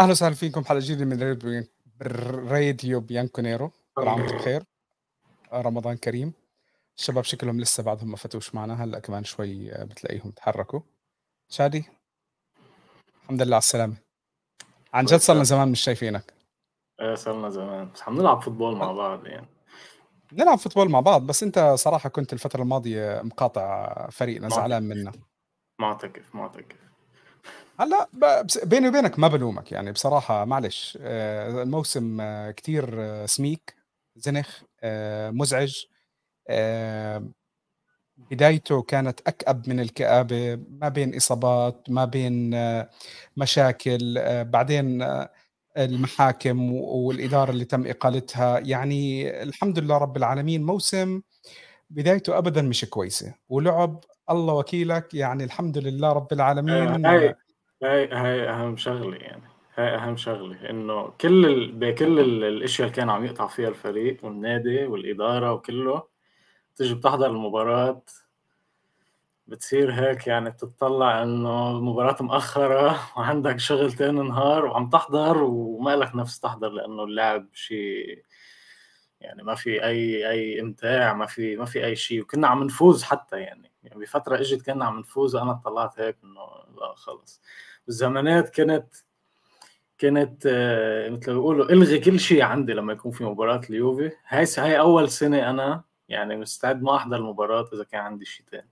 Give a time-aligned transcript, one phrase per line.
[0.00, 1.66] أهلا وسهلا فيكم حلقه جديدة من
[2.50, 3.70] راديو بيانكونيرو.
[3.94, 4.62] كل عام بخير
[5.52, 6.32] رمضان كريم.
[6.98, 8.84] الشباب شكلهم لسه بعدهم ما فتوش معنا.
[8.84, 10.80] هلأ كمان شوي بتلاقيهم تحركوا.
[11.48, 11.84] شادي
[13.22, 13.96] الحمد لله على السلامة.
[14.94, 16.34] عن جد صرنا زمان مش شايفينك.
[17.00, 17.90] إيه صرنا زمان.
[17.92, 19.48] بس عم نلعب football مع بعض يعني.
[20.32, 25.12] نلعب football مع بعض بس أنت صراحة كنت الفترة الماضية مقاطع فريقنا زعلان منا
[25.80, 26.89] معتكف معتكف.
[27.80, 28.08] هلا
[28.64, 29.72] بيني وبينك ما بلومك.
[29.72, 33.74] يعني بصراحة معلش آه، الموسم آه، كتير آه، سميك
[34.16, 34.62] زنخ
[35.32, 35.84] مزعج.
[38.30, 42.54] بدايته كانت أكأب من الكآبة ما بين إصابات ما بين
[43.36, 45.06] مشاكل بعدين
[45.76, 48.58] المحاكم والإدارة اللي تم إقالتها.
[48.58, 51.22] يعني الحمد لله رب العالمين موسم
[51.90, 53.34] بدايته أبدا مش كويسة.
[53.48, 55.14] ولعب الله وكيلك.
[55.14, 57.06] يعني الحمد لله رب العالمين
[57.82, 59.42] هاي هاي أهم شغلة يعني.
[59.74, 61.72] هاي أهم شغلة إنه كل ال...
[61.72, 62.44] بكل ال...
[62.44, 66.02] الأشياء اللي كان عم يقطع فيها الفريق والنادي والإدارة وكله
[66.76, 68.02] تيجي بتحضر المباراة
[69.46, 76.16] بتصير هيك يعني بتطلع إنه المباراة مأخرة وعندك شغل تاني نهار وعم تحضر وما لك
[76.16, 78.22] نفس تحضر لأنه اللعب شيء
[79.20, 83.02] يعني ما في أي أي إمتاع ما في ما في أي شيء وكنا عم نفوز
[83.02, 83.72] حتى يعني.
[83.84, 86.40] يعني بفترة إجت كنا عم نفوز أنا طلعت هيك إنه
[86.80, 87.40] لا خلص.
[87.90, 88.94] بالزمانات كانت
[89.98, 94.12] كانت آه، مثل ما بيقولوا إلغي كل شيء عندي لما يكون في مباراة اليوفي.
[94.28, 98.70] هاي هاي أول سنة أنا يعني مستعد ما أحضر المباراة إذا كان عندي شيء ثاني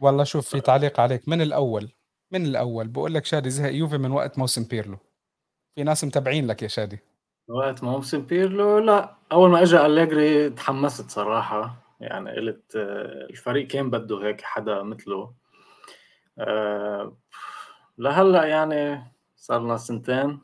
[0.00, 1.28] والله شوف في تعليق عليك.
[1.28, 1.88] من الأول؟
[2.30, 4.96] من الأول؟ بقول لك شادي زهق يوفي من وقت موسم بيرلو.
[5.74, 6.98] في ناس متابعين لك يا شادي.
[7.48, 9.14] وقت موسم بيرلو؟ لا.
[9.32, 11.76] أول ما اجى أليجري تحمست صراحة.
[12.00, 15.32] يعني قلت آه، الفريق كان بده هيك حدا مثله.
[16.38, 17.16] أه
[17.98, 20.40] لهلا يعني صار لنا سنتين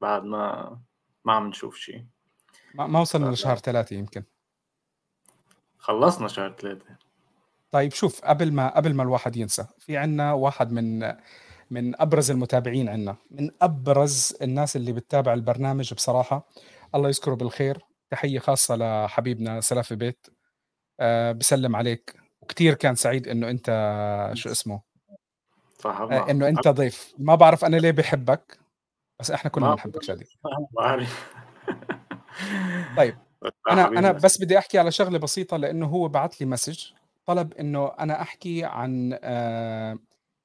[0.00, 0.80] بعد ما
[1.24, 2.06] ما عم نشوف شيء
[2.74, 4.24] ما, ما وصلنا لشهر ثلاثة يمكن.
[5.78, 6.96] خلصنا شهر ثلاثة.
[7.70, 11.14] طيب شوف قبل ما قبل ما الواحد ينسى في عنا واحد من
[11.70, 16.48] من أبرز المتابعين عنا من أبرز الناس اللي بتتابع البرنامج بصراحة.
[16.94, 17.78] الله يذكره بالخير.
[18.10, 20.26] تحية خاصة لحبيبنا سلافي بيت.
[21.00, 22.16] أه بسلم عليك.
[22.40, 23.66] وكثير كان سعيد إنه أنت
[24.34, 24.89] شو اسمه؟
[25.86, 27.14] آه، إنه أنت ضيف.
[27.18, 28.58] ما بعرف أنا ليه بحبك
[29.20, 30.26] بس إحنا كلنا بنحبك شادي
[32.96, 33.16] طيب
[33.70, 36.84] أنا أنا بس بدي أحكي على شغلة بسيطة لأنه هو بعث لي مسج.
[37.26, 39.98] طلب إنه أنا أحكي عن آه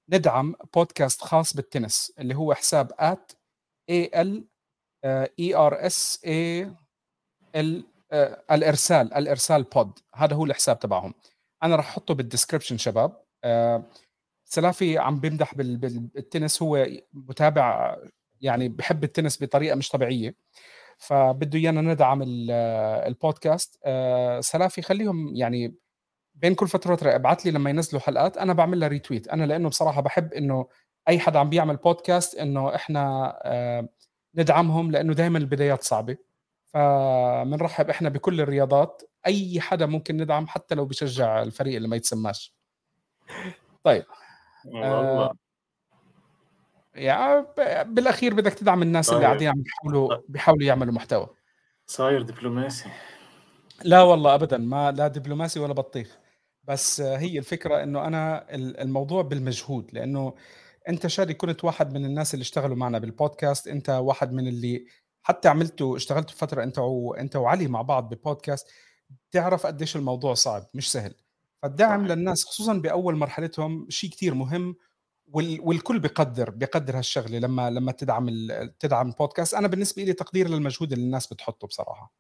[0.10, 3.32] ندعم بودكاست خاص بالتنس اللي هو حساب at
[3.90, 4.46] A L
[5.40, 6.72] E R S A
[7.56, 7.86] L
[8.52, 11.14] الإرسال الإرسال pod هذا هو الحساب تبعهم.
[11.64, 13.22] أنا راح أحطه بال description شباب.
[13.44, 13.84] آه
[14.46, 17.98] سلافي عم بيمدح بالتنس هو متابع
[18.42, 20.36] يعني بحب التنس بطريقة مش طبيعية.
[20.98, 22.24] فبده إيانا ندعم
[23.08, 23.80] البودكاست.
[23.86, 25.76] آه، سلافي خليهم يعني
[26.36, 29.70] بين كل فترة وفترة ابعث لي لما ينزلوا حلقات أنا بعمل لها ريتويت أنا لأنه
[29.70, 30.68] بصراحة بحب إنه
[31.08, 33.90] أي حدا عم بيعمل بودكاست إنه إحنا آه،
[34.36, 36.18] ندعمهم لأنه دائما البدايات صعبة.
[36.66, 39.02] فبنرحب إحنا بكل الرياضات.
[39.28, 42.56] أي حدا ممكن ندعم حتى لو بشجع الفريق اللي ما يتسماش.
[43.84, 44.06] طيب.
[44.66, 45.34] والله.
[46.96, 47.46] يعني
[47.84, 51.28] بالأخير بدك تدعم الناس اللي قاعدين عم بيحاولوا بيحاولوا يعملوا محتوى.
[51.88, 52.90] صاير دبلوماسي.
[53.84, 56.18] لا والله ابدا ما لا دبلوماسي ولا بطيخ.
[56.64, 60.34] بس هي الفكرة إنه أنا الموضوع بالمجهود لأنه
[60.90, 64.86] أنت شادي كنت واحد من الناس اللي اشتغلوا معنا بالبودكاست أنت واحد من اللي
[65.24, 68.68] حتى عملتوا اشتغلتوا فترة أنت وانت وعلي مع بعض ببودكاست
[69.32, 71.14] تعرف قديش الموضوع صعب مش سهل.
[71.66, 74.76] فالدعم للناس خصوصا بأول مرحلتهم شيء كتير مهم
[75.34, 78.30] والكل بيقدر بيقدر هالشغلة لما لما تدعم
[78.80, 82.14] تدعم البودكاست أنا بالنسبة لي تقدير للمجهود اللي الناس بتحطه بصراحة.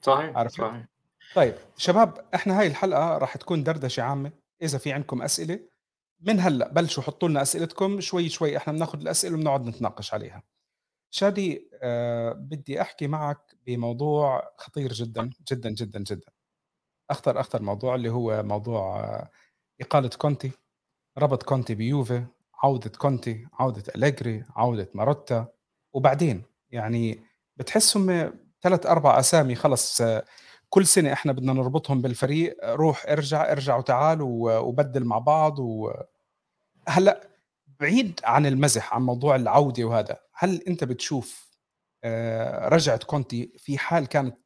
[0.00, 0.86] صحيح عارف صحيح.
[1.34, 5.60] طيب شباب إحنا هاي الحلقة راح تكون دردشة عامة إذا في عندكم أسئلة.
[6.20, 10.42] من هلأ بلشوا حطوا لنا أسئلتكم شوي شوي إحنا بناخذ الأسئلة وبنقعد نتناقش عليها.
[11.10, 16.32] شادي أه بدي أحكي معك بموضوع خطير جدا جدا جدا جدا.
[17.10, 19.30] أخطر أخطر موضوع اللي هو موضوع آه،
[19.80, 20.52] إقالة كونتي
[21.18, 22.24] ربط كونتي بيوفي
[22.62, 25.46] عودة كونتي عودة أليجري عودة ماروتا.
[25.92, 27.24] وبعدين يعني
[27.56, 30.02] بتحسهم ثلاث أربع أسامي خلص
[30.68, 35.92] كل سنة إحنا بدنا نربطهم بالفريق روح ارجع ارجع وتعال وبدل مع بعض و
[36.88, 37.28] هلأ
[37.80, 40.18] بعيد عن المزح عن موضوع العودة وهذا.
[40.34, 41.50] هل أنت بتشوف
[42.04, 44.38] آه، رجعة كونتي في حال كانت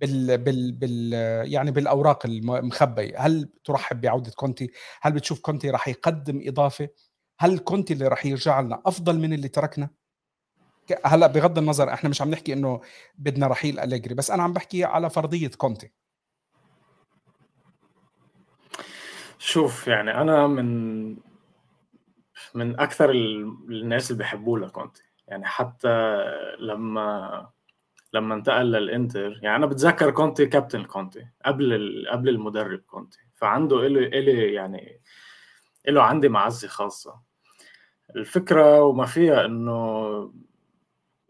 [0.00, 1.12] بال بال بال
[1.52, 3.18] يعني بالأوراق المخبية.
[3.18, 6.88] هل ترحب بعودة كونتي؟ هل بتشوف كونتي راح يقدم إضافة؟
[7.38, 9.90] هل كونتي اللي راح يرجع لنا أفضل من اللي تركنا؟
[11.04, 12.80] هلأ بغض النظر إحنا مش عم نحكي إنه
[13.18, 15.92] بدنا رحيل أليجري بس أنا عم بحكي على فرضية كونتي.
[19.38, 21.08] شوف يعني أنا من
[22.54, 25.02] من أكثر الناس اللي بيحبوه لكونتي.
[25.28, 26.24] يعني حتى
[26.58, 27.50] لما
[28.12, 34.06] لما انتقل للإنتر يعني أنا بتذكر كونتي كابتن كونتي قبل قبل المدرب كونتي فعنده إلي
[34.06, 35.00] إلي يعني
[35.88, 37.20] له عندي معزة خاصة.
[38.16, 40.32] الفكرة وما فيها إنه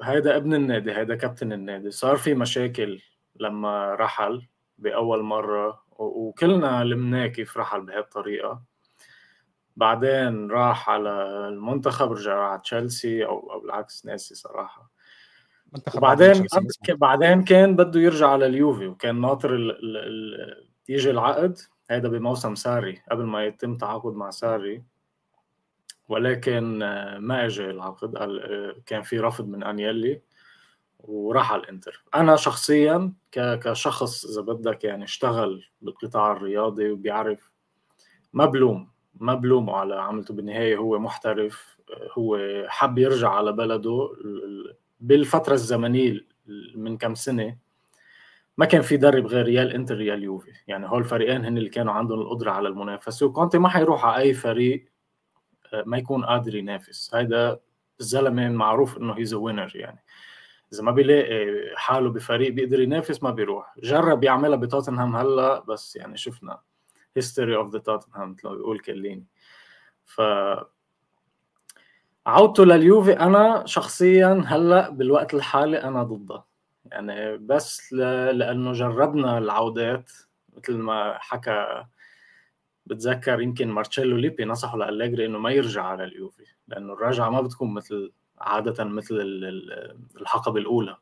[0.02, 3.02] هيدا ابن النادي هيدا كابتن النادي صار في مشاكل
[3.40, 4.48] لما رحل
[4.78, 8.62] بأول مرة وكلنا لمناه كيف رحل بهالطريقه
[9.76, 11.10] بعدين راح على
[11.48, 14.34] المنتخب رجع على تشيلسي أو أو بالعكس ناسي
[15.76, 16.46] صراحة بعدين
[16.88, 21.58] بعدين كان بده يرجع على اليوفي وكان ناطر ال ال ال يجي العقد.
[21.90, 24.82] هيدا بموسم ساري قبل ما يتم تعاقد مع ساري.
[26.08, 26.78] ولكن
[27.18, 28.14] ما اجى العقد.
[28.86, 30.20] كان في رفض من أنيلي
[30.98, 32.04] وراح على الإنتر.
[32.14, 37.52] أنا شخصيا كشخص إذا بدك يعني اشتغل بالقطاع الرياضي وبيعرف
[38.32, 40.34] ما بلوم ما بلومه على عملته.
[40.34, 41.78] بالنهاية هو محترف
[42.18, 42.38] هو
[42.68, 44.10] حب يرجع على بلده.
[45.00, 46.26] بالفترة الزمنية
[46.74, 47.56] من كم سنة
[48.58, 51.92] ما كان في درب غير يا الانتر يا اليوفي يعني هول الفريقين هن اللي كانوا
[51.92, 53.26] عندهم القدرة على المنافسة.
[53.26, 54.88] وكونتي ما حيروح على أي فريق
[55.74, 57.14] آه، ما يكون قادر ينافس.
[57.14, 57.60] هيدا
[58.00, 60.04] الزلمة معروف إنه هيز وينر يعني.
[60.72, 61.46] إذا ما بيلاقي
[61.76, 63.74] حاله بفريق بيقدر ينافس ما بيروح.
[63.78, 66.60] جرب يعملها بتوتنهام هلأ بس يعني شفنا
[67.16, 69.26] history of the Tottenham مثل ما بيقول كيليني.
[70.04, 70.20] ف
[72.28, 76.44] عودته لليوفي أنا شخصيا هلأ بالوقت الحالي أنا ضده.
[76.84, 80.10] يعني بس لأنه جربنا العودات
[80.56, 81.84] مثل ما حكى
[82.86, 87.74] بتذكر يمكن مارتشيلو ليبي نصحه لأليجري إنه ما يرجع على اليوفي لأنه الرجعة ما بتكون
[87.74, 89.14] مثل عادة مثل
[90.20, 90.96] الحقبه الأولى.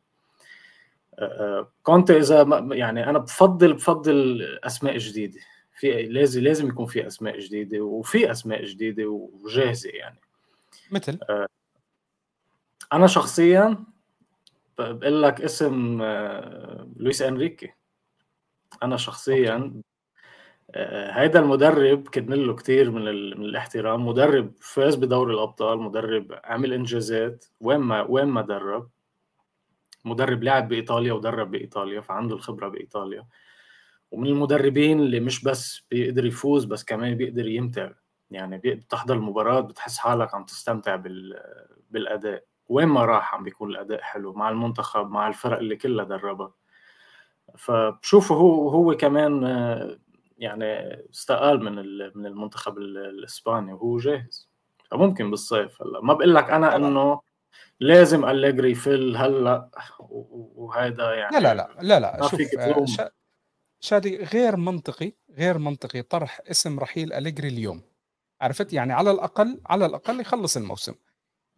[1.82, 5.40] كونتي إذا يعني أنا بفضل بفضل أسماء جديدة.
[5.72, 10.20] في لازم لازم يكون في أسماء جديدة وفي أسماء جديدة وجاهزة يعني.
[10.90, 11.18] مثل؟
[12.92, 13.84] أنا شخصيا
[14.78, 16.02] بقول لك اسم
[16.96, 17.72] لويس إنريكي.
[18.82, 19.82] أنا شخصيا
[21.10, 23.04] هيدا المدرب كدن له كثير من,
[23.38, 24.06] من الاحترام.
[24.06, 28.90] مدرب فاز بدوري الأبطال مدرب عمل إنجازات وين ما وين ما درب.
[30.04, 33.26] مدرب لعب بإيطاليا ودرب بإيطاليا فعنده الخبرة بإيطاليا.
[34.10, 37.90] ومن المدربين اللي مش بس بيقدر يفوز بس كمان بيقدر يمتع.
[38.30, 41.02] يعني بتحضر المباراة بتحس حالك عم تستمتع
[41.90, 42.44] بالأداء.
[42.68, 46.54] وين ما راح عم بيكون الأداء حلو مع المنتخب مع الفرق اللي كلها دربها.
[47.58, 49.42] فبشوفه هو هو كمان
[50.38, 50.64] يعني
[51.10, 51.74] استقال من
[52.18, 54.50] من المنتخب الإسباني وهو جاهز.
[54.90, 56.00] فممكن بالصيف هلأ.
[56.00, 57.20] ما بقول لك أنا إنه
[57.80, 59.70] لازم أليجري يفل هلأ.
[60.00, 62.28] وهذا يعني لا لا لا لا لا.
[62.28, 62.40] شوف
[63.80, 67.82] شادي غير منطقي غير منطقي طرح اسم رحيل أليجري اليوم.
[68.40, 70.94] عرفت يعني على الأقل على الأقل يخلص الموسم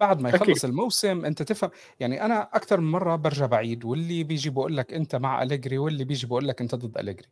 [0.00, 0.64] بعد ما يخلص أكيد.
[0.64, 5.16] الموسم أنت تفهم يعني أنا أكثر من مرة برجع بعيد واللي بيجي بقول لك أنت
[5.16, 7.28] مع أليجري واللي بيجي بقول لك أنت ضد أليجري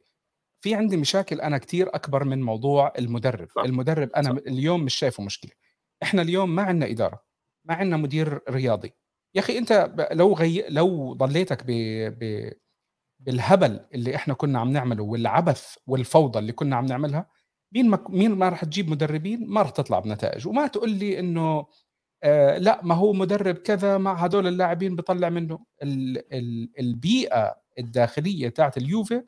[0.60, 3.62] في عندي مشاكل أنا كثير أكبر من موضوع المدرب صح.
[3.62, 4.42] المدرب أنا صح.
[4.46, 5.52] اليوم مش شايفه مشكلة
[6.02, 7.24] إحنا اليوم ما عندنا إدارة
[7.64, 8.92] ما عندنا مدير رياضي
[9.34, 10.66] يا أخي أنت لو غي...
[10.68, 11.70] لو ضليتك ب...
[12.18, 12.52] ب...
[13.20, 17.28] بالهبل اللي إحنا كنا عم نعمله والعبث والفوضى اللي كنا عم نعملها
[17.76, 20.48] مين ما مين ما راح تجيب مدربين ما راح تطلع بنتائج.
[20.48, 21.66] وما تقول لي إنه
[22.22, 25.58] آه لا ما هو مدرب كذا مع هدول اللاعبين بيطلع منه.
[25.82, 29.22] ال ال البيئة الداخلية تاعت اليوفي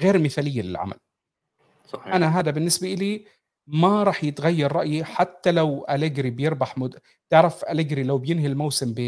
[0.00, 0.96] غير مثالية للعمل.
[1.88, 2.14] صحيح.
[2.14, 3.24] أنا هذا بالنسبة لي
[3.66, 6.98] ما راح يتغير رأيي حتى لو أليجري بيربح مد...
[7.30, 9.00] تعرف أليجري لو بينهي الموسم ب...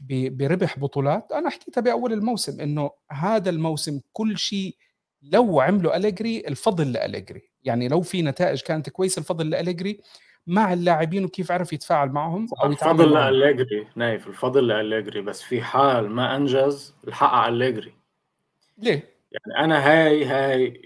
[0.00, 0.36] ب...
[0.36, 1.32] بربح بطولات.
[1.32, 4.76] أنا حكيتها بأول الموسم إنه هذا الموسم كل شيء
[5.22, 7.42] لو عملوا أليجري الفضل لأليجري.
[7.64, 10.00] يعني لو في نتائج كانت كويسة الفضل لأليجري
[10.46, 13.86] مع اللاعبين وكيف عرف يتفاعل معهم أو يتعامل الفضل لأليجري.
[13.96, 15.20] نايف الفضل لأليجري.
[15.20, 17.92] بس في حال ما أنجز الحق على أليجري.
[18.78, 20.82] ليه؟ يعني أنا هاي هاي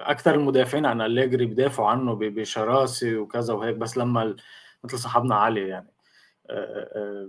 [0.00, 4.36] أكثر المدافعين عن أليجري بدافعوا عنه بشراسه وكذا وهيك بس لما
[4.84, 5.92] مثل صاحبنا علي يعني.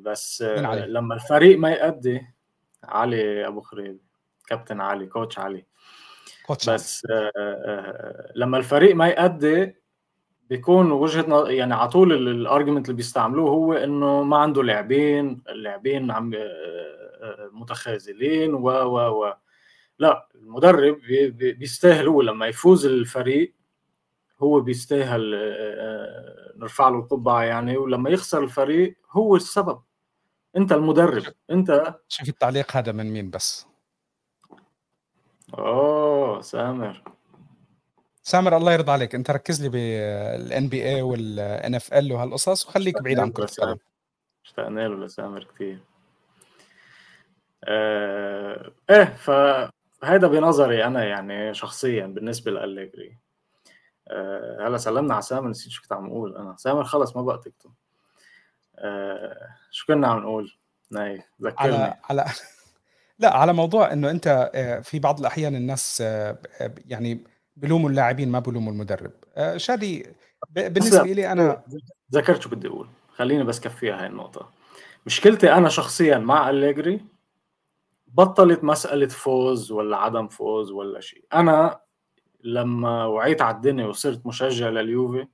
[0.01, 0.86] بس علي.
[0.88, 2.22] لما الفريق ما يأدي
[2.84, 4.00] علي أبو خريب
[4.47, 5.65] كابتن علي coach علي.
[6.45, 9.75] coach بس آه، آه، لما الفريق ما يأدي
[10.50, 16.12] بيكون وجهة يعني على طول ال argument اللي بيستعملوه هو إنه ما عنده لاعبين اللاعبين
[16.12, 19.33] عم آه، متخاذلين و و و.
[20.00, 21.00] لا المدرب
[21.38, 23.55] بيستاهل هو لما يفوز الفريق
[24.39, 25.31] هو بيستاهل
[26.57, 27.77] نرفع له القبعة يعني.
[27.77, 29.81] ولما يخسر الفريق هو السبب.
[30.57, 33.73] أنت المدرب أنت شوف التعليق هذا من مين بس.
[35.53, 37.03] أوه سامر.
[38.22, 39.15] سامر الله يرضى عليك.
[39.15, 43.77] أنت ركز لي بال NBA وال NFL وهالقصص وخليك بعيد عن كرة القدم.
[44.45, 45.79] اشتقنا له لسامر كثير
[47.63, 53.17] آه إيه فهذا بنظري أنا يعني شخصيا بالنسبة لأليجري.
[54.07, 56.38] آه هلأ سلمنا على سامر نسيت شو كنت عم أقول.
[56.38, 57.74] أنا سامر خلص ما بقى تكتب
[58.75, 60.57] آه شو كنا عم نقول؟
[60.91, 61.74] نايف ذكرني.
[61.74, 62.25] على على
[63.20, 66.38] لا على موضوع إنه أنت آه، في بعض الأحيان الناس آه،
[66.86, 67.24] يعني
[67.55, 69.12] بلوموا اللاعبين ما بلوموا المدرب.
[69.36, 70.05] آه، شادي
[70.50, 71.63] بالنسبة لي أنا
[72.13, 74.50] ذكرت شو بدي أقول خليني بس كفيها هاي النقطة.
[75.05, 77.05] مشكلتي أنا شخصيا مع أليجري
[78.08, 81.25] بطلت مسألة فوز ولا عدم فوز ولا شيء.
[81.34, 81.79] أنا
[82.43, 85.27] لما وعيت على الدنيا وصرت مشجع لليوفي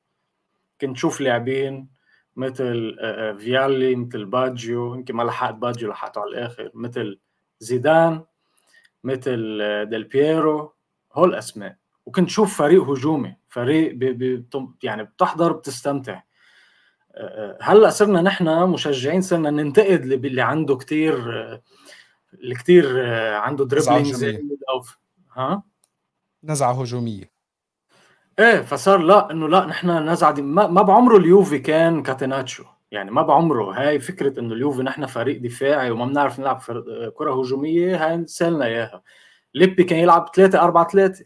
[0.82, 1.90] كنت شوف لاعبين
[2.36, 2.96] مثل
[3.40, 7.20] فيالي مثل باجيو يمكن ما لحقت باجيو لحقته على الآخر مثل
[7.60, 8.24] زيدان
[9.04, 10.74] مثل آه، ديل بييرو
[11.14, 11.76] هول الاسماء
[12.06, 14.46] وكنت شوف فريق هجومي فريق بي بي
[14.84, 16.22] يعني بتحضر بتستمتع.
[17.62, 21.16] هلأ صرنا نحن مشجعين صرنا ننتقد اللي عنده كتير
[22.34, 24.24] اللي كتير عنده dribbling
[24.70, 24.84] أو
[25.34, 25.64] ها؟
[26.44, 27.32] نزعة هجومية.
[28.40, 32.64] إيه فصار لا إنه لا نحن نزعة ما, ما بعمره اليوفي كان catenaccio.
[32.92, 33.72] يعني ما بعمره.
[33.72, 36.62] هاي فكرة إنه اليوفي نحن فريق دفاعي وما بنعرف نلعب
[37.16, 39.04] كرة هجومية هاي نسألنا إياها.
[39.54, 41.26] ليبي كان يلعب 3 4 3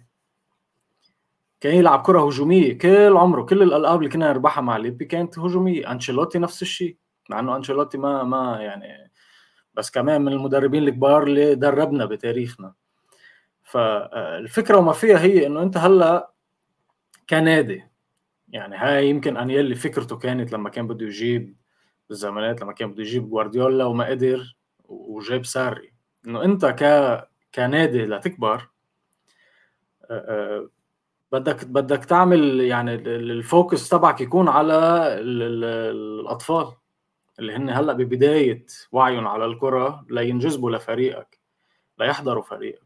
[1.62, 5.92] كان يلعب كرة هجومية كل عمره كل الألقاب اللي كنا نربحها مع ليبي كانت هجومية.
[5.92, 6.98] أنشيلوتي نفس الشيء
[7.30, 9.12] مع إنه أنشيلوتي ما ما يعني
[9.74, 12.74] بس كمان من المدربين الكبار اللي دربنا بتاريخنا.
[13.64, 16.32] فالفكرة وما فيها هي إنه أنت هلأ
[17.30, 17.84] كنادي
[18.54, 21.56] يعني هاي يمكن انيلي فكرته كانت لما كان بده يجيب
[22.10, 25.94] بالزمانات لما كان بده يجيب جوارديولا وما قدر وجاب ساري.
[26.28, 26.84] إنه أنت ك
[27.56, 28.70] كنادي لتكبر
[31.32, 34.74] بدك بدك تعمل يعني ال focus تبعك يكون على
[35.20, 36.74] الأطفال
[37.40, 41.40] اللي هن هلأ ببداية وعيهم على الكرة لينجذبوا لفريقك
[42.00, 42.83] ليحضروا فريقك.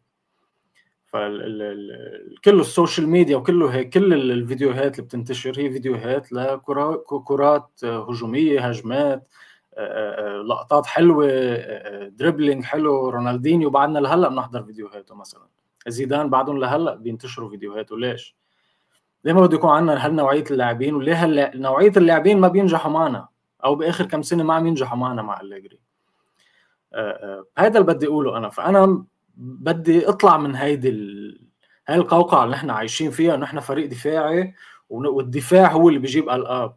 [1.18, 9.28] فكل ال social media وكله كل الفيديوهات اللي بتنتشر هي فيديوهات لكرات هجومية هجمات
[10.46, 11.28] لقطات حلوة
[12.08, 15.48] دريبلينج حلو رونالدينيو بعدنا لهلأ بنحضر فيديوهاته مثلا.
[15.88, 17.98] زيدان بعدهم لهلأ بينتشروا فيديوهاته.
[17.98, 18.36] ليش؟
[19.26, 23.28] ليه ما بده يكون عندنا هالنوعية اللاعبين؟ وليه نوعية اللاعبين ما بينجحوا معنا؟
[23.66, 25.80] أو بآخر كم سنة ما عم ينجحوا معنا مع أليجري
[27.58, 28.50] هذا اللي بدي أقوله أنا.
[28.50, 29.04] فأنا
[29.38, 31.41] بدي اطلع من هيدي ال...
[31.88, 34.53] هاي القوقعة اللي إحنا عايشين فيها إنه إحنا فريق دفاعي
[34.89, 36.75] والدفاع هو اللي بيجيب ألقاب.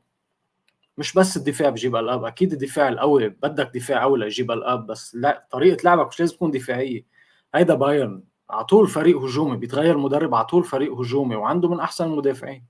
[0.99, 5.47] مش بس الدفاع بيجيب ألقاب أكيد الدفاع القوي بدك دفاع قوي ليجيب ألقاب بس لا
[5.51, 7.05] طريقة لعبك مش لازم تكون دفاعية.
[7.55, 12.05] هيدا بايرن على طول فريق هجومي بيتغير مدرب على طول فريق هجومي وعنده من أحسن
[12.05, 12.65] المدافعين.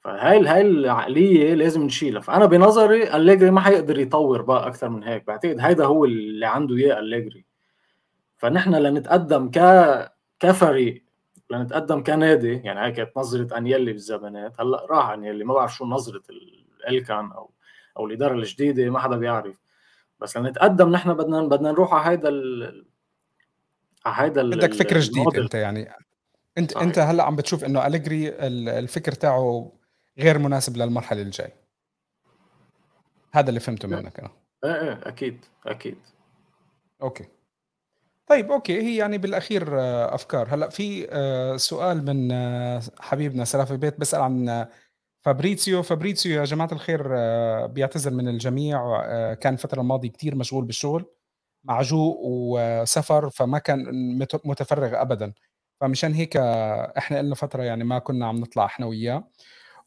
[0.00, 2.20] فهاي هاي العقلية لازم نشيلها.
[2.20, 5.26] فأنا بنظري أليجري ما حيقدر يطور بقى أكثر من هيك.
[5.26, 7.47] بعتقد هيدا هو اللي عنده إياه أليجري.
[8.38, 9.58] فنحن لنتقدم ك
[10.40, 11.04] كفريق
[11.50, 12.52] لنتقدم كنادي.
[12.52, 14.60] يعني هيك كانت نظرة أنيلي بالزمانات.
[14.60, 17.50] هلأ راح أنيلي ما بعرف شو نظرة الالكان أو
[17.96, 19.60] أو الإدارة الجديدة ما حدا بيعرف.
[20.20, 22.86] بس لنتقدم نحن بدنا بدنا نروح على هيدا ال...
[24.06, 25.88] على هيدا بدك فكر جديد أنت يعني.
[26.58, 26.82] انت صحيح.
[26.82, 28.28] أنت هلأ عم بتشوف إنه أليجري
[28.78, 29.72] الفكر تاعه
[30.18, 31.52] غير مناسب للمرحلة الجاي.
[33.32, 34.30] هذا اللي فهمته منك أنا.
[34.64, 35.98] إيه إيه أكيد أكيد.
[37.02, 37.24] okay.
[38.28, 40.54] طيب okay هي يعني بالأخير آه، أفكار.
[40.54, 44.66] هلأ في آه، سؤال من آه، حبيبنا سلافي بيت بيسال عن
[45.22, 45.82] فابريتسيو.
[45.82, 47.02] فابريتسيو يا جماعة الخير
[47.66, 48.80] بيعتذر من الجميع
[49.34, 51.06] كان الفترة الماضية كثير مشغول بالشغل
[51.64, 53.84] مع جو وسفر فما كان
[54.44, 55.32] متفرغ ابدا.
[55.80, 56.36] فمشان هيك
[56.98, 59.24] إحنا لنا فترة يعني ما كنا عم نطلع إحنا وياه.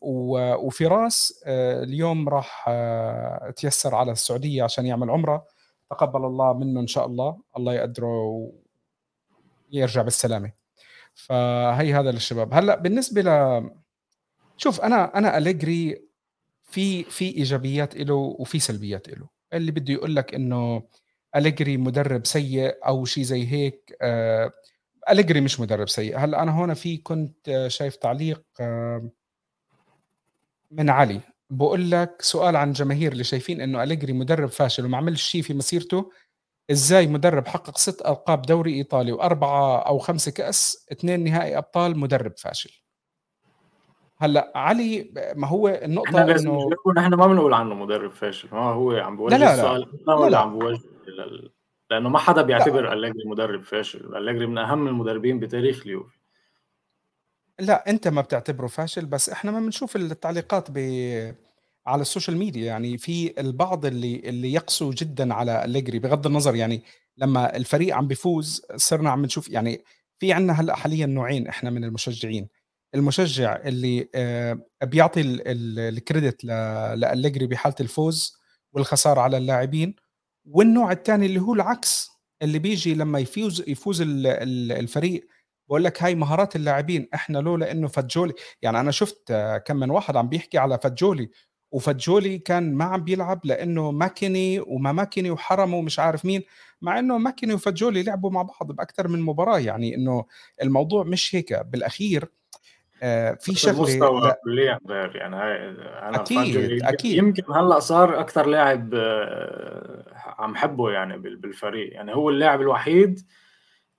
[0.02, 2.70] وفراس اليوم راح
[3.56, 5.48] تيسر على السعودية عشان يعمل عمرة.
[5.92, 7.38] تقبل الله منه إن شاء الله.
[7.58, 8.52] الله يقدره
[9.74, 10.52] ويرجع بالسلامة.
[11.14, 12.54] فهي هذا للشباب.
[12.54, 13.72] هلأ بالنسبة ل
[14.58, 16.08] شوف أنا أنا أليجري
[16.64, 20.84] في في إيجابيات له وفي سلبيات له اللي بده يقول لك إنه
[21.36, 24.52] أليجري مدرب سيء أو شيء زي هيك آه
[25.10, 26.18] أليجري مش مدرب سيء.
[26.18, 29.10] هلأ أنا هون في كنت شايف تعليق آه
[30.72, 31.22] من علي.
[31.52, 35.54] بقول لك سؤال عن جماهير اللي شايفين إنه أليجري مدرب فاشل وما عملش شيء في
[35.54, 36.12] مسيرته.
[36.72, 42.38] إزاي مدرب حقق ست ألقاب دوري إيطالي وأربعة أو خمسة كأس اثنين نهائي أبطال مدرب
[42.38, 42.82] فاشل؟
[44.18, 48.50] هلأ علي ما هو النقطة إحنا لازم إنه إحنا ما بنقول عنه مدرب فاشل.
[48.52, 51.52] ما هو عم لا بوجه لا لا السؤال لا ولا لا عم بوجه لل-
[51.92, 52.48] لأنه ما حدا لا.
[52.48, 54.16] بيعتبر أليجري مدرب فاشل.
[54.16, 56.18] أليجري من أهم المدربين بتاريخ اليوفي.
[57.62, 60.78] لا أنت ما بتعتبره فاشل بس إحنا ما بنشوف التعليقات ب
[61.88, 62.66] على ال social media.
[62.66, 66.82] يعني في البعض اللي اللي يقسو جدا على أليجري بغض النظر يعني
[67.18, 69.82] لما الفريق عم بيفوز صرنا عم نشوف يعني
[70.20, 72.48] في عندنا هلأ حاليا نوعين إحنا من المشجعين.
[72.96, 76.48] المشجع اللي آه، بيعطي ال- ال- ال credit ل-
[77.00, 78.34] لأليجري بحالة الفوز
[78.74, 79.96] والخسارة على اللاعبين
[80.46, 82.10] والنوع الثاني اللي هو العكس
[82.42, 85.28] اللي بيجي لما يفوز يفوز ال- ال- الفريق
[85.72, 89.90] بقول لك هاي مهارات اللاعبين إحنا لولا إنه فاجيولي يعني أنا شفت آه، كم من
[89.90, 91.30] واحد عم بيحكي على فجولي
[91.72, 96.44] وفجولي كان ما عم بيلعب لإنه ماكيني وما ماكيني وحرمه ومش عارف مين
[96.82, 100.26] مع إنه ماكيني وفجولي لعبوا مع بعض باكثر من مباراة يعني إنه
[100.62, 101.54] الموضوع مش هيك.
[101.66, 102.26] بالأخير
[103.04, 105.70] آه، في شغلة المستوى كليا غير يعني هاي
[106.10, 107.18] أنا أكيد أكيد.
[107.18, 110.04] يمكن هلأ صار أكثر لاعب آه،
[110.40, 111.94] عم حبه يعني بال- بالفريق.
[111.94, 113.20] يعني هو اللاعب الوحيد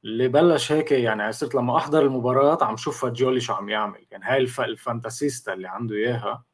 [0.04, 4.06] اللي بلش هيك يعني صرت لما أحضر المباراة عم شوف فاجيولي شو عم يعمل.
[4.10, 4.60] يعني هاي الف...
[4.60, 6.44] ال fantasista اللي عنده إياها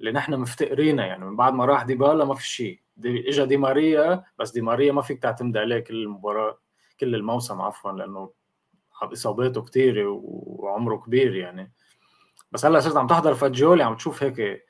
[0.00, 3.56] اللي نحن مفتقرينها يعني من بعد ما راح ديبالا ما في شيء دي اجى دي
[3.56, 6.58] ماريا بس دي ماريا ما فيك تعتمد عليه كل المباراة
[7.00, 8.30] كل الموسم عفوا لأنه
[9.02, 11.72] إصاباته كثيره وعمره كبير يعني.
[12.52, 14.64] بس هلأ صرت عم تحضر فاجيولي عم تشوف هيك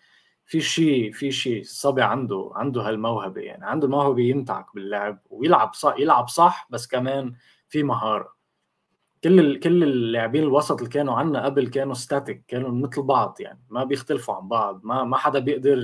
[0.44, 5.94] في شيء في شيء الصبي عنده عنده هالموهبة يعني عنده الموهبة يمتعك باللعب ويلعب صح
[5.98, 7.34] يلعب صح بس كمان
[7.72, 8.32] في مهارة.
[9.24, 9.60] كل ال...
[9.60, 14.34] كل اللاعبين الوسط اللي كانوا عنا قبل كانوا ستاتيك كانوا مثل بعض يعني ما بيختلفوا
[14.34, 15.78] عن بعض ما ما حدا بيقدر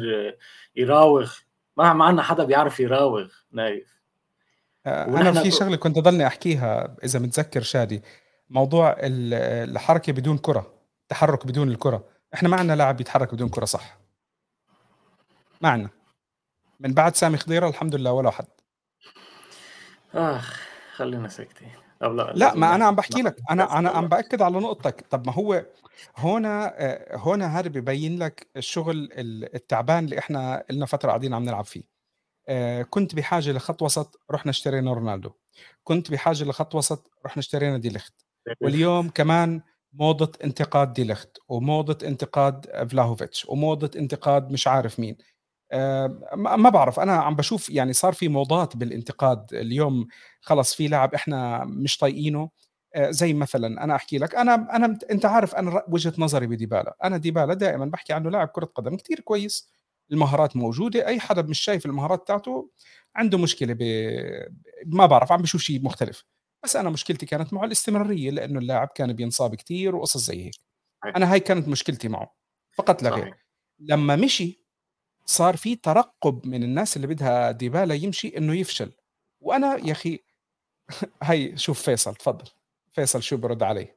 [0.77, 1.33] يراوغ
[1.77, 3.99] ما ما عنا حدا بيعرف يراوغ نايف.
[4.87, 8.03] آه، أنا في شغلة كنت ضلني أحكيها إذا متذكر شادي
[8.51, 10.75] موضوع ال- الحركة بدون كرة
[11.09, 12.05] تحرك بدون الكرة.
[12.35, 13.99] إحنا ما عندنا لاعب يتحرك بدون كرة صح؟
[15.61, 15.91] ما عندنا
[16.81, 18.47] من بعد سامي خضيرة الحمد لله ولا حد
[20.15, 20.68] آخ.
[20.99, 21.69] خلينا ساكتين.
[22.01, 23.37] طب لا لا ما أنا عم بحكي لك.
[23.51, 25.07] أنا أنا عم بأكد على نقطتك.
[25.11, 25.65] طب ما هو
[26.17, 31.45] هنا آه، هنا هذا ببين لك الشغل ال- التعبان اللي إحنا لنا فترة قاعدين عم
[31.45, 31.83] نلعب فيه.
[32.49, 35.31] آه، كنت بحاجة لخط وسط رحنا اشترينا رونالدو.
[35.85, 38.15] كنت بحاجة لخط وسط رحنا اشترينا دي ليخت.
[38.61, 39.61] واليوم كمان
[39.93, 45.17] موضة انتقاد دي ليخت وموضة انتقاد فلاهوفيتش وموضة انتقاد مش عارف مين.
[45.73, 47.01] ما ما بعرف.
[47.01, 50.07] أنا عم بشوف يعني صار في موضات بالانتقاد اليوم.
[50.41, 52.51] خلص في لاعب إحنا مش طايقينه.
[52.95, 56.97] آه، زي مثلا أنا أحكي لك أنا أنا أنت عارف أنا وجهة نظري بديبالا.
[57.05, 59.71] أنا ديبالا دائما بحكي عنه لاعب كرة قدم كتير كويس.
[60.13, 61.07] المهارات موجودة.
[61.07, 62.71] أي حدا مش شايف المهارات تاعته
[63.17, 63.83] عنده مشكلة ب...
[64.87, 66.25] ما بعرف عم بشوف شيء مختلف.
[66.65, 70.55] بس أنا مشكلتي كانت معه الاستمرارية لأنه اللاعب كان بينصاب كتير وقصص زي هيك.
[71.17, 72.35] أنا هاي كانت مشكلتي معه.
[72.73, 73.35] فقط لا غير.
[73.79, 74.68] لما مشي
[75.29, 78.93] صار في ترقب من الناس اللي بدها ديبالا يمشي إنه يفشل.
[79.41, 80.19] وأنا يا أخي
[81.23, 82.51] هي شوف فيصل تفضل.
[82.93, 83.89] فيصل شو برد علي؟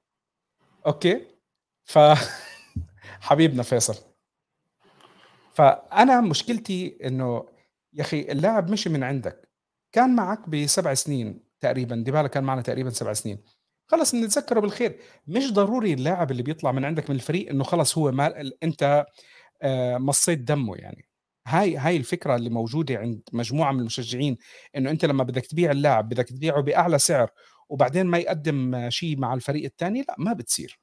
[0.87, 1.27] okay؟
[1.83, 1.99] ف
[3.27, 3.95] حبيبنا فيصل.
[5.53, 7.45] فأنا مشكلتي إنه
[7.93, 9.49] يا أخي اللاعب مشي من عندك.
[9.91, 13.43] كان معك بسبع سنين تقريبا ديبالا كان معنا تقريبا سبع سنين.
[13.87, 14.99] خلص نتذكره بالخير.
[15.27, 19.05] مش ضروري اللاعب اللي بيطلع من عندك من الفريق إنه خلص هو مال أنت
[19.61, 21.10] آه، مصيت دمه يعني.
[21.47, 24.37] هاي هاي الفكرة اللي موجودة عند مجموعة من المشجعين
[24.77, 27.31] إنه أنت لما بدك تبيع اللاعب بدك تبيعه بأعلى سعر
[27.69, 30.79] وبعدين ما يقدم شيء مع الفريق الثاني لا ما بتصير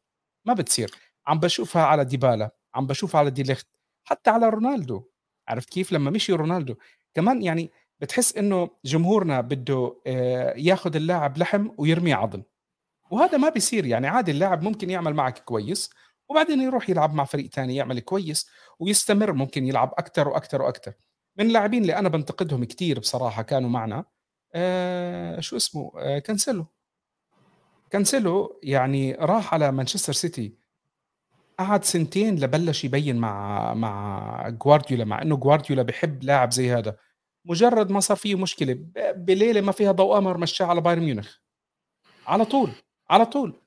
[0.48, 0.90] ما بتصير.
[1.26, 3.66] عم بشوفها على ديبالا عم بشوفها على ديليخت
[4.04, 5.04] حتى على رونالدو.
[5.48, 6.74] عرفت كيف؟ لما مشي رونالدو.
[7.14, 12.42] كمان يعني بتحس إنه جمهورنا بده آه، ياخذ اللاعب لحم ويرميه عظم.
[13.10, 15.90] وهذا ما بيصير يعني عادي اللاعب ممكن يعمل معك كويس
[16.28, 20.92] وبعدين يروح يلعب مع فريق تاني يعمل كويس ويستمر ممكن يلعب أكثر وأكثر وأكثر
[21.36, 24.04] من اللاعبين اللي أنا بنتقدهم كثير بصراحة كانوا معنا
[24.54, 26.66] آه شو اسمه؟ آه كانسيلو.
[27.90, 30.58] كانسيلو يعني راح على مانشستر سيتي.
[31.58, 36.96] قعد سنتين لبلش يبين مع مع جوارديولا مع إنه جوارديولا بحب لاعب زي هذا.
[37.44, 38.78] مجرد ما صار فيه مشكلة
[39.16, 41.36] بليلة ما فيها ضوء قمر مشاه على بايرن ميونخ.
[42.26, 42.70] على طول
[43.10, 43.60] على طول.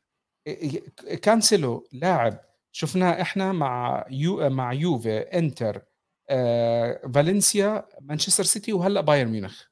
[1.22, 5.82] كانسيلو لاعب شفناه إحنا مع يو مع يوفي إنتر
[6.30, 9.64] آه، فالنسيا مانشستر سيتي وهلأ بايرن ميونخ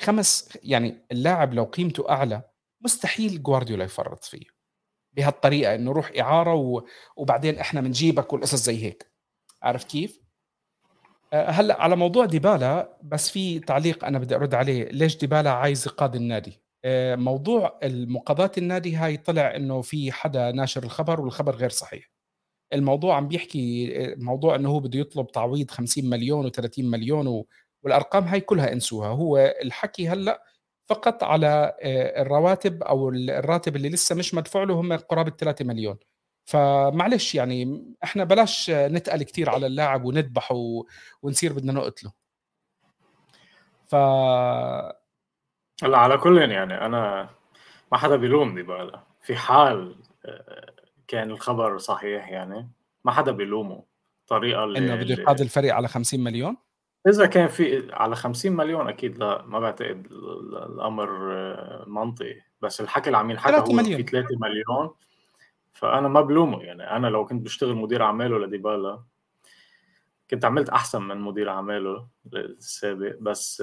[0.00, 2.42] خمس يعني اللاعب لو قيمته أعلى
[2.80, 4.46] مستحيل جوارديولا يفرط فيه
[5.12, 6.82] بهالطريقة إنه روح إعارة و...
[7.16, 9.12] وبعدين إحنا بنجيبك والقصص زي هيك
[9.62, 10.20] عرفت كيف؟
[11.32, 15.86] آه، هلأ على موضوع ديبالا بس في تعليق أنا بدي أرد عليه ليش ديبالا عايز
[15.86, 21.70] يقاد النادي؟ آه، موضوع المقاضاة النادي هاي طلع إنه في حدا ناشر الخبر والخبر غير
[21.70, 22.17] صحيح
[22.72, 27.46] الموضوع عم بيحكي موضوع إنه هو بده يطلب تعويض 50 مليون و30 مليون و...
[27.82, 29.08] والأرقام هاي كلها أنسوها.
[29.08, 30.44] هو الحكي هلأ
[30.86, 35.98] فقط على آه، الرواتب أو الراتب اللي لسه مش مدفوع له هم قرابة 3 مليون.
[36.44, 40.56] فمعلش يعني إحنا بلاش نتقل كثير على اللاعب وندبحه
[41.22, 42.12] ونصير بدنا نقتله.
[43.86, 43.94] ف
[45.82, 47.30] هلأ على كل يعني أنا
[47.92, 50.77] ما حدا بيلوم ديبالا في حال آه،
[51.08, 52.70] كان الخبر صحيح يعني؟
[53.04, 53.84] ما حدا بيلومه.
[54.20, 56.56] الطريقة اللي إنه بده يقاد الفريق على 50 مليون؟
[57.08, 60.06] إذا كان في على 50 مليون أكيد لا ما بعتقد
[60.66, 62.40] الأمر آه، منطقي.
[62.62, 64.02] بس الحكي اللي عم ينحكى هو مليون.
[64.02, 64.90] في 3 مليون
[65.72, 66.82] فأنا ما بلومه يعني.
[66.82, 69.02] أنا لو كنت بشتغل مدير أعماله لديبالا
[70.30, 73.62] كنت عملت أحسن من مدير أعماله السابق بس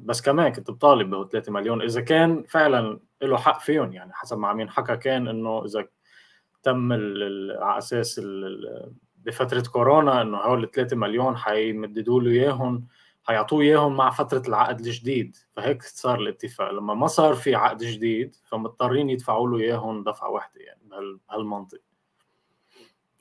[0.00, 1.82] بس كمان كنت بطالب ب 3 مليون.
[1.82, 5.88] إذا كان فعلا له حق فيهم يعني حسب ما عم ينحكى كان إنه إذا
[6.68, 8.20] تم على أساس
[9.16, 12.86] بفترة كورونا إنه هول 3 مليون حيمددوا له إياهم
[13.24, 15.36] حيعطوه إياهم مع فترة العقد الجديد.
[15.56, 16.70] فهيك صار الاتفاق.
[16.70, 20.80] لما ما صار في عقد جديد فمضطرين يدفعوا له إياهم دفعة واحدة يعني
[21.28, 21.80] بهالمنطق.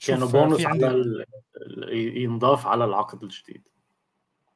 [0.08, 1.26] كانوا بونص على
[1.92, 3.68] ينضاف على العقد الجديد.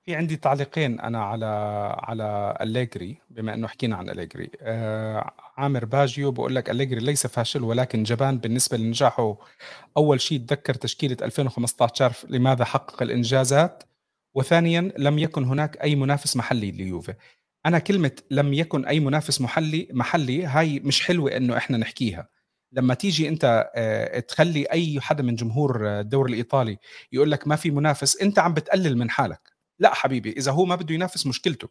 [0.06, 1.46] في عندي تعليقين أنا على
[2.00, 7.64] على أليجري بما إنه حكينا عن أليجري آه عامر باجيو بقول لك أليجري ليس فاشل
[7.64, 9.38] ولكن جبان بالنسبة لنجاحه.
[9.98, 13.84] أول شيء تذكر تشكيلة 2015 لماذا حقق الإنجازات.
[14.36, 17.14] وثانيا لم يكن هناك أي منافس محلي ليوفي.
[17.66, 22.28] أنا كلمة لم يكن أي منافس محلي محلي هاي مش حلوة إنه إحنا نحكيها.
[22.72, 26.78] لما تيجي أنت آه، تخلي أي حدا من جمهور الدوري الإيطالي
[27.12, 29.51] يقول لك ما في منافس أنت عم بتقلل من حالك.
[29.82, 31.70] لا حبيبي إذا هو ما بده ينافس مشكلته.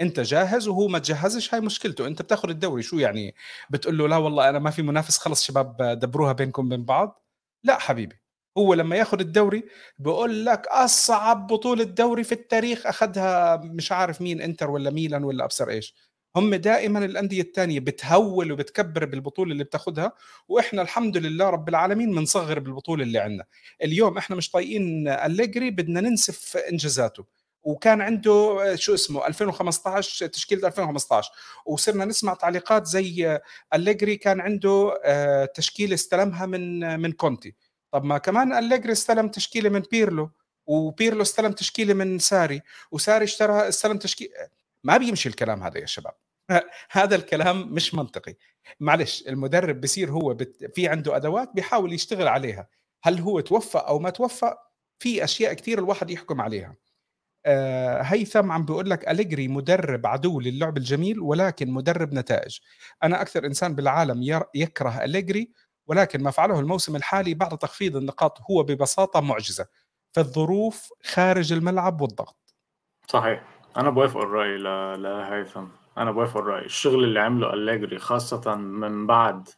[0.00, 2.06] أنت جاهز وهو ما تجهزش هاي مشكلته.
[2.06, 3.34] أنت بتاخذ الدوري شو يعني؟
[3.70, 7.24] بتقول له لا والله أنا ما في منافس خلص شباب دبروها بينكم وبين بعض.
[7.64, 8.16] لا حبيبي
[8.58, 9.64] هو لما ياخذ الدوري
[9.98, 15.44] بقول لك أصعب بطولة دوري في التاريخ أخذها مش عارف مين إنتر ولا ميلان ولا
[15.44, 15.94] أبصر إيش.
[16.36, 20.12] هم دائما الأندية الثانية بتهول وبتكبر بالبطولة اللي بتاخذها
[20.48, 23.44] وإحنا الحمد لله رب العالمين بنصغر بالبطولة اللي عندنا.
[23.84, 27.37] اليوم إحنا مش طايقين أليجري بدنا ننسف إنجازاته.
[27.62, 31.30] وكان عنده شو اسمه 2015 تشكيلة 2015
[31.66, 33.40] وصرنا نسمع تعليقات زي
[33.74, 37.54] أليجري كان عنده آه، تشكيلة استلمها من من كونتي.
[37.92, 40.30] طب ما كمان أليجري استلم تشكيلة من بيرلو
[40.66, 44.30] وبيرلو استلم تشكيلة من ساري وساري اشترى استلم تشكيله
[44.84, 46.14] ما بيمشي الكلام هذا يا شباب.
[46.90, 48.34] هذا الكلام مش منطقي.
[48.80, 50.70] معلش المدرب بصير هو بت...
[50.74, 52.68] في عنده أدوات بيحاول يشتغل عليها.
[53.02, 54.56] هل هو توفق أو ما توفق
[54.98, 56.76] في أشياء كثير الواحد يحكم عليها.
[57.46, 62.58] آه هيثم عم بيقول لك أليجري مدرب عدو للعب الجميل ولكن مدرب نتائج.
[63.02, 64.42] أنا أكثر إنسان بالعالم.
[64.54, 65.52] يكره أليجري
[65.86, 69.66] ولكن ما فعله الموسم الحالي بعد تخفيض النقاط هو ببساطة معجزة
[70.12, 72.54] فالظروف خارج الملعب والضغط.
[73.06, 73.42] صحيح.
[73.76, 74.58] أنا بوافق الرأي
[74.96, 75.64] لهيثم
[75.98, 76.64] أنا بوافق الرأي.
[76.64, 79.48] الشغل اللي عمله أليجري خاصة من بعد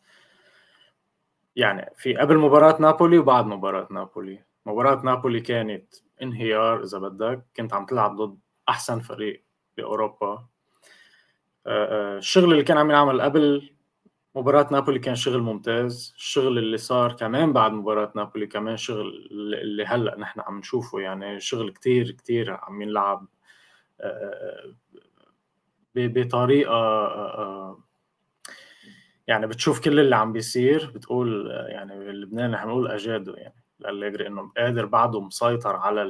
[1.56, 4.44] يعني في قبل مباراة نابولي وبعد مباراة نابولي.
[4.66, 7.46] مباراة نابولي كانت انهيار إذا بدك.
[7.56, 9.44] كنت عم تلعب ضد أحسن فريق
[9.76, 10.46] بأوروبا.
[11.66, 13.70] الشغل اللي كان عم ينعمل قبل
[14.34, 16.14] مباراة نابولي كان شغل ممتاز.
[16.16, 21.40] الشغل اللي صار كمان بعد مباراة نابولي كمان شغل اللي هلأ نحن عم نشوفه يعني
[21.40, 23.26] شغل كتير كتير عم ينلعب
[25.94, 26.80] بطريقة
[29.26, 30.90] يعني بتشوف كل اللي عم بيصير.
[30.94, 33.59] بتقول يعني بلبنان نحن بنقول اجاده يعني.
[33.80, 36.02] لأليجري إنه قادر بعده مسيطر على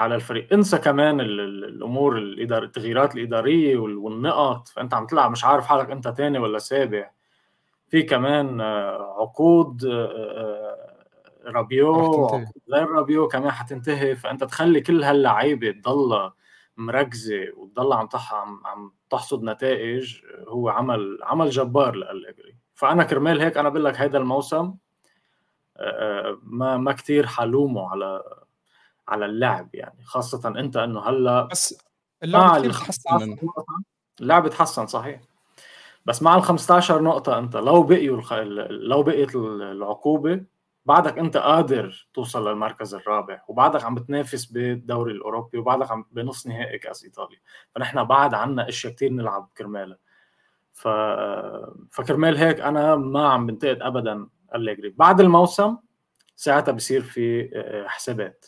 [0.00, 0.52] على الفريق.
[0.52, 4.68] انسى كمان الأمور الاداره التغييرات الإدارية والنقط.
[4.68, 7.10] فأنت عم تلعب مش عارف حالك أنت ثاني ولا سابع.
[7.88, 9.84] في كمان عقود
[11.46, 12.26] رابيو
[12.72, 14.16] غير رابيو كمان حتنتهي.
[14.16, 16.34] فأنت تخلي كل هاللعيبة تضلها
[16.76, 22.56] مركزة وتضل عم عم عم تحصد نتائج هو عمل عمل جبار لأليجري.
[22.74, 24.74] فأنا كرمال هيك أنا بقول لك هيدا الموسم
[26.42, 28.22] ما ما كثير حلومه على
[29.08, 31.78] على اللعب يعني خاصة أنت إنه هلأ بس
[32.22, 33.36] اللعب كثير تحسن
[34.20, 35.20] اللعب تحسن صحيح.
[36.06, 38.32] بس مع ال 15 نقطة أنت لو بقيوا الخ...
[38.70, 40.44] لو بقيت العقوبة
[40.84, 46.78] بعدك أنت قادر توصل للمركز الرابع وبعدك عم بتنافس بالدوري الأوروبي وبعدك عم بنص نهائي
[46.78, 47.38] كأس إيطاليا.
[47.74, 49.98] فنحن بعد عنا إشياء كثير نلعب كرمالها
[50.72, 50.88] ف...
[51.90, 55.76] فكرمال هيك أنا ما عم بنتقد ابدا أليجري بعد الموسم
[56.36, 58.46] ساعتها بصير في آه، حسابات.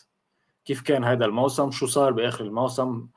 [0.65, 3.07] كيف كان هذا الموسم؟ شو صار بآخر الموسم؟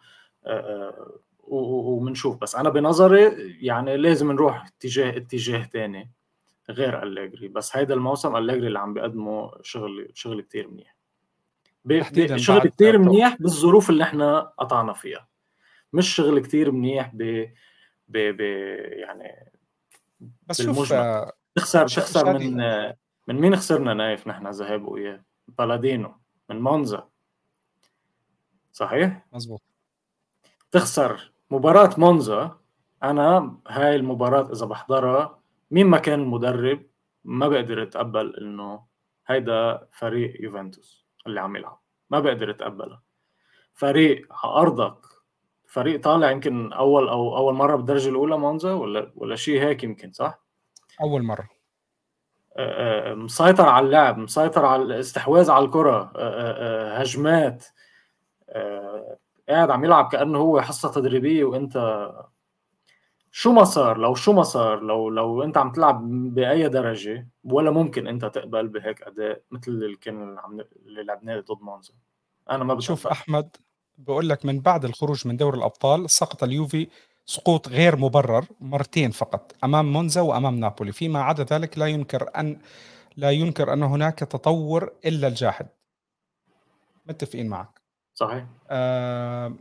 [0.44, 6.10] آه، آه، وبنشوف بس أنا بنظري يعني لازم نروح اتجاه اتجاه ثاني
[6.70, 7.48] غير أليجري.
[7.48, 10.96] بس هيدا الموسم أليجري اللي عم بيقدمه شغل شغل كثير منيح.
[12.36, 15.28] شغل كثير منيح بالظروف اللي إحنا قطعنا فيها.
[15.92, 17.46] مش شغل كثير منيح ب
[18.08, 18.40] ب, ب...
[18.80, 19.52] يعني
[20.46, 20.92] بس شوف
[21.54, 22.56] تخسر تخسر من
[23.28, 25.24] من مين خسرنا نايف نحن ذهاب وياه
[25.58, 26.14] بلادينو
[26.50, 27.08] من مونزا.
[28.72, 29.62] صحيح؟ مزبوط
[30.70, 32.58] تخسر مباراة مونزا.
[33.02, 35.38] أنا هاي المباراة إذا بحضرها
[35.70, 36.86] مين ما كان المدرب
[37.24, 38.84] ما بقدر أتقبل إنه
[39.26, 41.80] هيدا فريق يوفنتوس اللي عم يلعب.
[42.10, 43.02] ما بقدر أتقبلها.
[43.74, 44.98] فريق على أرضك.
[45.66, 50.12] فريق طالع يمكن أول أو أول مرة بالدرجة الأولى مونزا ولا ولا شيء هيك يمكن
[50.12, 50.42] صح؟
[51.00, 51.48] أول مرة.
[53.14, 56.12] مسيطر على اللعب مسيطر على الاستحواذ على الكرة
[56.96, 57.64] هجمات.
[59.48, 62.08] قاعد عم يلعب كأنه هو حصة تدريبية وأنت
[63.30, 67.70] شو ما صار لو شو ما صار لو لو أنت عم تلعب بأي درجة ولا
[67.70, 71.94] ممكن أنت تقبل بهيك أداء مثل اللي كان عم اللي لعبناه ضد مونزا.
[72.50, 73.56] أنا ما شوف أحمد
[73.98, 76.88] بقول لك من بعد الخروج من دوري الأبطال سقط اليوفي
[77.26, 80.92] سقوط غير مبرر مرتين فقط أمام مونزا وأمام نابولي.
[80.92, 82.60] فيما عدا ذلك لا ينكر ان
[83.16, 85.68] لا ينكر أن هناك تطور إلا الجاحد.
[87.06, 87.80] متفقين معك.
[88.14, 88.46] صحيح.
[88.70, 89.56] آه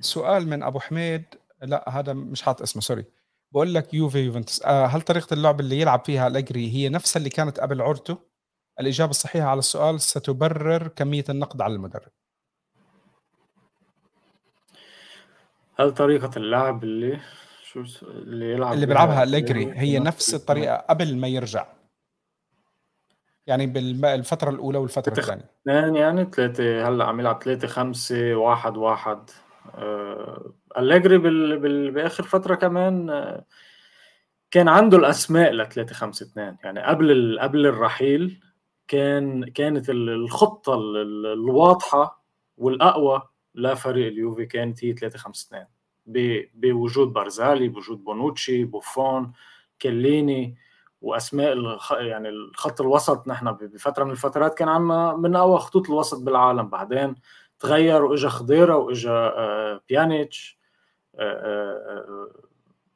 [0.00, 1.24] سؤال من أبو حميد.
[1.62, 3.04] لا هذا مش حاط اسمه سوري.
[3.52, 7.30] بقول لك يوفي يوفنتوس آه هل طريقة اللعب اللي يلعب فيها الاجري هي نفسها اللي
[7.30, 8.18] كانت قبل عورته
[8.80, 12.12] الإجابة الصحيحة على السؤال ستبرر كمية النقد على المدرب.
[15.74, 17.20] هل طريقة اللعب اللي
[17.62, 21.66] شو اللي يلعب اللي بيلعبها أليجري هي نفس الطريقة قبل ما يرجع.
[23.46, 25.50] يعني بالفترة الأولى والفترة الثانية.
[25.62, 29.30] اثنين يعني ثلاثة هلأ عم يلعب ثلاثة خمسة واحد واحد.
[29.74, 31.58] آه، أليجري بال...
[31.58, 31.90] بال...
[31.90, 33.44] بآخر فترة كمان آه،
[34.50, 37.40] كان عنده الأسماء ل 3 5 2 يعني قبل ال...
[37.40, 38.40] قبل الرحيل
[38.88, 42.24] كان كانت الخطة الواضحة
[42.56, 45.66] والأقوى لفريق اليوفي كانت هي 3 5 2
[46.54, 49.32] بوجود بارزالي بوجود بونوتشي بوفون
[49.82, 50.56] كليني
[51.02, 51.92] وأسماء الخ...
[51.92, 53.28] يعني الخط الوسط.
[53.28, 56.68] نحن بفترة من الفترات كان عندنا من اقوى خطوط الوسط بالعالم.
[56.68, 57.14] بعدين
[57.58, 60.58] تغير وإجا خضيرة وإجا آه، بيانيتش
[61.18, 62.28] آه، آه،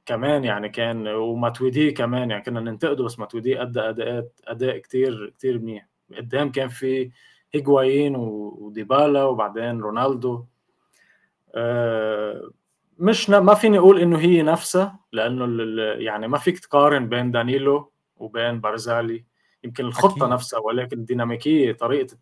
[0.07, 2.31] كمان يعني كان وماتويدي كمان.
[2.31, 5.89] يعني كنا ننتقده بس ماتويدي أدى أداءات أداء كثير كثير منيح.
[6.17, 7.11] قدام كان في
[7.55, 10.45] هيغوايين وديبالا وبعدين رونالدو.
[11.55, 12.51] آه،
[12.99, 18.61] مش ما فيني أقول إنه هي نفسها لأنه يعني ما فيك تقارن بين دانيلو وبين
[18.61, 19.25] بارزالي.
[19.65, 20.33] يمكن الخطة أكيد.
[20.33, 22.17] نفسها ولكن الديناميكية طريقة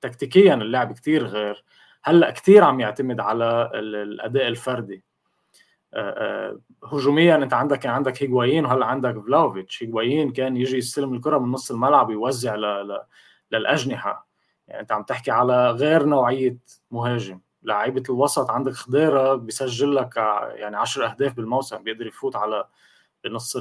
[0.00, 1.64] تكتيكيا اللعب كتير غير.
[2.02, 5.04] هلأ كتير عم يعتمد على الأداء الفردي.
[5.94, 6.60] آه، آه،
[6.92, 9.82] هجوميا أنت عندك كان عندك هيغوايين وهلأ عندك فلاوفيتش.
[9.82, 12.56] هيغوايين كان يجي يستلم الكرة من نص الملعب ويوزع
[13.52, 14.27] للأجنحة.
[14.68, 16.56] يعني أنت عم تحكي على غير نوعية
[16.90, 17.40] مهاجم.
[17.62, 20.16] لعيبة الوسط عندك خضيرة بيسجل لك
[20.54, 22.64] يعني 10 أهداف بالموسم بيقدر يفوت على
[23.24, 23.56] بنص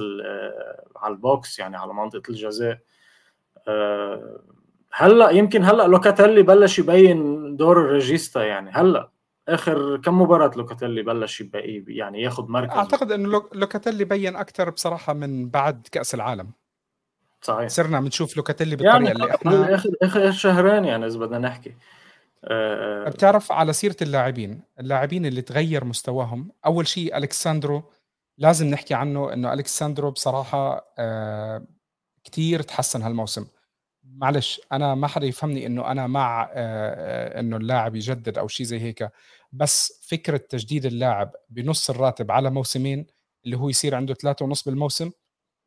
[0.95, 2.79] على ال box يعني على منطقة الجزاء.
[3.67, 4.39] آه،
[4.93, 8.71] هلأ يمكن هلأ لوكاتيلي بلش يبين دور ال regista يعني.
[8.71, 9.09] هلأ
[9.47, 11.43] آخر كم مباراة لوكاتيلي بلش
[11.87, 16.51] يعني ياخذ مركز؟ أعتقد إنه لوكاتيلي بين أكثر بصراحة من بعد كأس العالم.
[17.41, 17.67] صحيح.
[17.67, 21.76] صرنا بنشوف لوكاتيلي بالطريقة يعني اللي إحنا اخر آخر شهرين يعني إذا بدنا نحكي.
[22.43, 26.52] أه بتعرف على سيرة اللاعبين اللاعبين اللي تغير مستواهم.
[26.65, 27.84] أول شيء ألكساندرو
[28.38, 31.65] لازم نحكي عنه إنه ألكساندرو بصراحة أه
[32.23, 33.47] كثير تحسن هالموسم.
[34.04, 38.80] معلش أنا ما حدا يفهمني إنه أنا مع أه إنه اللاعب يجدد أو شيء زي
[38.80, 39.10] هيك.
[39.52, 43.08] بس فكرة تجديد اللاعب بنص الراتب على موسمين
[43.45, 45.12] اللي هو يصير عنده ثلاثة ونص بالموسم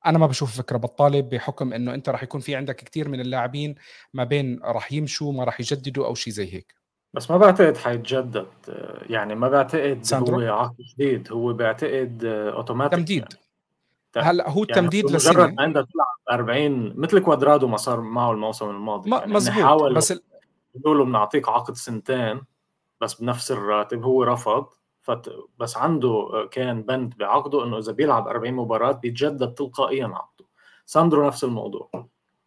[0.06, 3.74] أنا ما بشوف فكرة بطاله بحكم إنه أنت راح يكون في عندك كثير من اللاعبين
[4.14, 6.74] ما بين راح يمشوا ما راح يجددوا أو شيء زي هيك
[7.14, 8.46] بس ما بعتقد حيتجدد
[9.08, 13.24] يعني ما بعتقد ساندرو؟ هو عقد جديد هو بعتقد أوتوماتيك تمديد
[14.16, 14.28] يعني.
[14.28, 18.70] هلأ هو التمديد يعني لسنه مجرد انت تلعب 40 مثل كوادرادو ما صار معه الموسم
[18.70, 20.14] الماضي يعني مزبوط بس
[20.74, 22.40] يقولوا بنعطيك عقد سنتين
[23.00, 24.66] بس بنفس الراتب هو رفض.
[25.58, 30.44] بس عنده كان بند بعقده إنه إذا بيلعب 40 مباراة بيتجدد تلقائيا عقده.
[30.86, 31.90] ساندرو نفس الموضوع.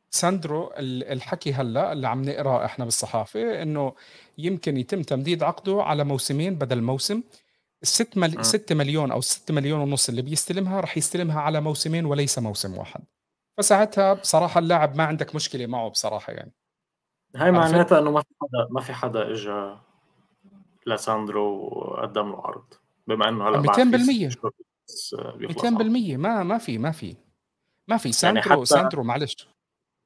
[0.10, 3.93] ساندرو الحكي هلأ اللي عم نقراه إحنا بالصحافة إنه
[4.38, 7.23] يمكن يتم تمديد عقده على موسمين بدل موسم.
[7.84, 8.45] الست مل...
[8.45, 13.02] 6 مليون أو 6 مليون ونص اللي بيستلمها رح يستلمها على موسمين وليس موسم واحد.
[13.58, 16.54] فساعتها بصراحة اللاعب ما عندك مشكلة معه بصراحة يعني.
[17.36, 19.76] هاي معناتها إنه ما في حدا ما في حدا اجى
[20.88, 22.74] لساندرو وقدم له عرض
[23.08, 24.36] بما إنه هلأ 200%
[25.54, 27.15] 200% ما ما في ما في
[27.88, 28.04] ما في.
[28.04, 29.48] يعني ساندرو حتى ساندرو معلش.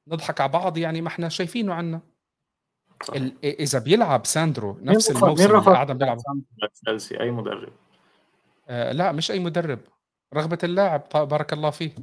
[0.08, 2.00] نضحك على بعض يعني ما إحنا شايفينه عنا.
[3.14, 3.44] ال...
[3.44, 6.22] إذا بيلعب ساندرو نفس الموسم اللي رفض قعدهم بيلعبوا
[6.84, 7.72] تشيلسي؟ أي مدرب؟
[8.68, 9.78] آه لا مش أي مدرب.
[10.34, 11.94] رغبة اللاعب بارك الله فيه.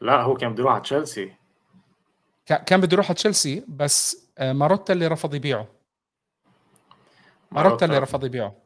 [0.00, 1.34] لا هو كان بده يروح على تشيلسي.
[2.46, 5.73] كان بده يروح على تشيلسي بس آه ماروتا اللي رفض يبيعه.
[7.54, 8.64] ماروتا اللي رفض يبيعه.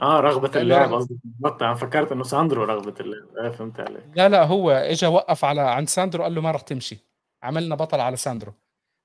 [0.00, 0.92] آه رغبة اللاعب.
[0.92, 3.36] قصدي أنا فكرت إنه ساندرو رغبة اللاعب.
[3.36, 4.04] آه فهمت عليك.
[4.16, 6.98] لا لا هو اجى وقف على عند ساندرو قال له ما راح تمشي.
[7.42, 8.52] عملنا بطل على ساندرو.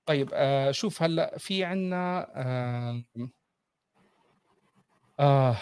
[0.05, 3.03] طيب آه شوف هلا في عنا آه,
[5.19, 5.57] آه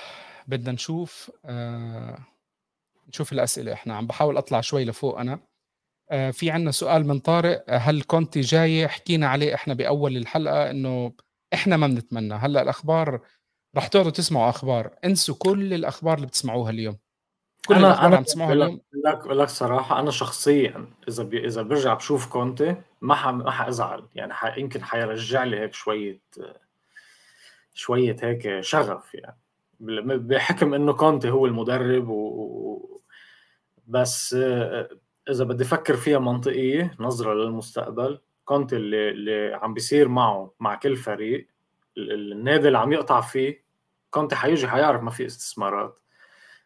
[0.47, 2.17] بدنا نشوف آه
[3.07, 3.73] نشوف الأسئلة.
[3.73, 5.39] إحنا عم بحاول أطلع شوي لفوق أنا.
[6.11, 7.65] آه في عنا سؤال من طارق.
[7.69, 11.13] هل كونتي جاي؟ حكينا عليه إحنا بأول الحلقة إنه
[11.53, 12.33] إحنا ما بنتمنى.
[12.33, 13.21] هلا الأخبار
[13.77, 14.89] رح تقعدوا تسمعوا أخبار.
[15.05, 16.97] انسوا كل الأخبار اللي بتسمعوها اليوم.
[17.67, 18.81] كل أنا الأخبار أنا عم تسمعوها اليوم.
[19.05, 23.27] لك لك صراحة أنا شخصيا إذا بي إذا برجع بشوف كونتي ما ح...
[23.27, 24.05] ما حأزعل.
[24.15, 24.57] يعني ح...
[24.57, 26.21] يمكن حيرجع لي هيك شوية
[27.73, 29.37] شوية هيك شغف يعني.
[29.79, 33.01] بحكم إنه كونتي هو المدرب و...
[33.87, 34.33] بس
[35.29, 40.95] إذا بدي أفكر فيها منطقية نظرة للمستقبل كونتي اللي اللي عم بيصير معه مع كل
[40.95, 41.47] فريق
[41.97, 43.60] النادي اللي عم يقطع فيه
[44.11, 45.99] كونتي حيجي حيعرف ما في استثمارات.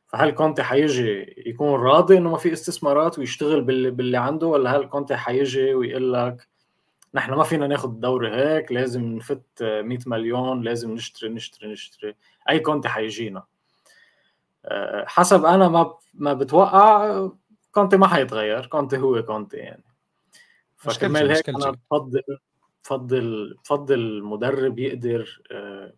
[0.07, 4.85] فهل كونتي حيجي يكون راضي إنه ما في استثمارات ويشتغل باللي, باللي عنده ولا هل
[4.89, 6.47] كونتي حيجي ويقول لك
[7.13, 12.15] نحن ما فينا ناخذ الدوري هيك لازم نفت 100 مليون لازم نشتري نشتري نشتري.
[12.49, 13.43] أي كونتي حيجينا.
[14.65, 17.29] أه، حسب أنا ما ما بتوقع
[17.71, 18.65] كونتي ما حيتغير.
[18.65, 19.83] كونتي هو كونتي يعني.
[20.77, 22.21] فكرمال هيك أنا بفضل
[22.83, 25.93] بفضل بفضل مدرب يقدر أه،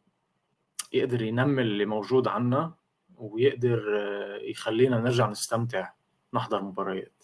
[0.93, 2.73] يقدر ينمي اللي موجود عنا
[3.15, 5.89] ويقدر آه، يخلينا نرجع نستمتع
[6.34, 7.23] نحضر مباريات.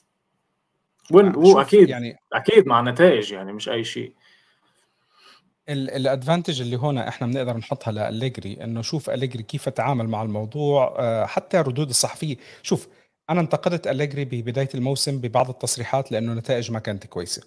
[1.13, 4.13] هو أكيد يعني أكيد مع نتائج يعني مش أي شيء.
[5.69, 11.25] الأدفانتج اللي هون إحنا بنقدر نحطها لأليجري إنه شوف أليجري كيف تعامل مع الموضوع آه،
[11.25, 12.35] حتى ردود الصحفية.
[12.63, 12.87] شوف
[13.29, 17.43] أنا انتقدت أليجري ببداية الموسم ببعض التصريحات لأنه نتائج ما كانت كويسة.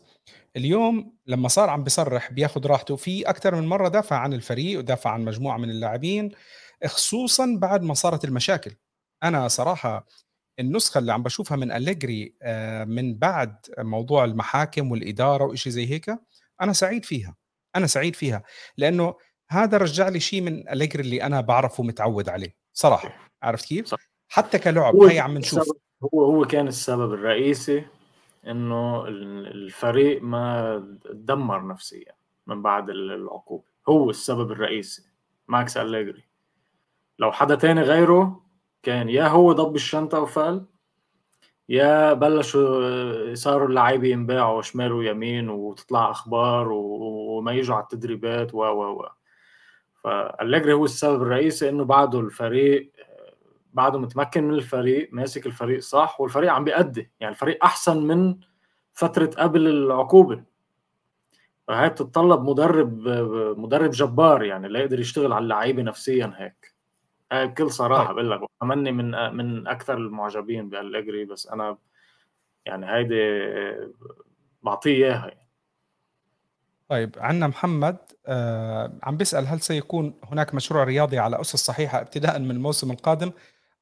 [0.56, 5.10] اليوم لما صار عم بيصرح بياخذ راحته في أكثر من مرة دافع عن الفريق ودافع
[5.10, 6.32] عن مجموعة من اللاعبين
[6.86, 8.72] خصوصا بعد ما صارت المشاكل.
[9.22, 10.06] أنا صراحة
[10.60, 16.18] النسخة اللي عم بشوفها من أليجري آه، من بعد موضوع المحاكم والإدارة وإشي زي هيك
[16.60, 17.36] أنا سعيد فيها.
[17.76, 18.42] أنا سعيد فيها.
[18.76, 19.14] لأنه
[19.50, 22.56] هذا رجع لي شيء من أليجري اللي أنا بعرفه ومتعود عليه.
[22.72, 23.30] صراحة.
[23.42, 24.15] عرفت كيف؟ صح.
[24.28, 25.72] حتى كلعب هي عم نشوف.
[26.14, 27.86] هو هو كان السبب الرئيسي
[28.46, 32.12] إنه الفريق ما تدمر نفسيا
[32.46, 33.64] من بعد العقوبة.
[33.88, 35.02] هو السبب الرئيسي.
[35.48, 36.24] ماكس أليجري.
[37.18, 38.42] لو حدا تاني غيره
[38.82, 40.66] كان يا هو ضب الشنطة وفال
[41.68, 49.02] يا بلشوا صاروا اللعيبة ينباعوا شمال ويمين وتطلع أخبار وما يجوا على التدريبات و و
[49.02, 49.08] و.
[50.04, 52.92] فأليجري هو السبب الرئيسي إنه بعده الفريق
[53.76, 58.36] بعده متمكن من الفريق ماسك الفريق صح والفريق عم بيأدي يعني الفريق أحسن من
[58.92, 60.44] فترة قبل العقوبة
[61.68, 63.08] فهي بتتطلب مدرب
[63.58, 66.74] مدرب جبار يعني لا يقدر يشتغل على اللعيبة نفسيا هيك
[67.32, 68.14] بكل صراحة طيب.
[68.14, 71.78] بقول لك وكمني من من أكثر المعجبين بالالجري بس أنا
[72.66, 73.20] يعني هيدي
[74.62, 75.48] بعطيه إياها يعني.
[76.88, 82.38] طيب عندنا محمد آه عم بيسأل هل سيكون هناك مشروع رياضي على أسس صحيحة ابتداء
[82.38, 83.32] من الموسم القادم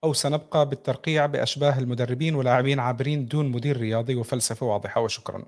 [0.05, 5.45] أو سنبقى بالترقيع بأشباه المدربين ولاعبين عابرين دون مدير رياضي وفلسفة واضحة وشكرا.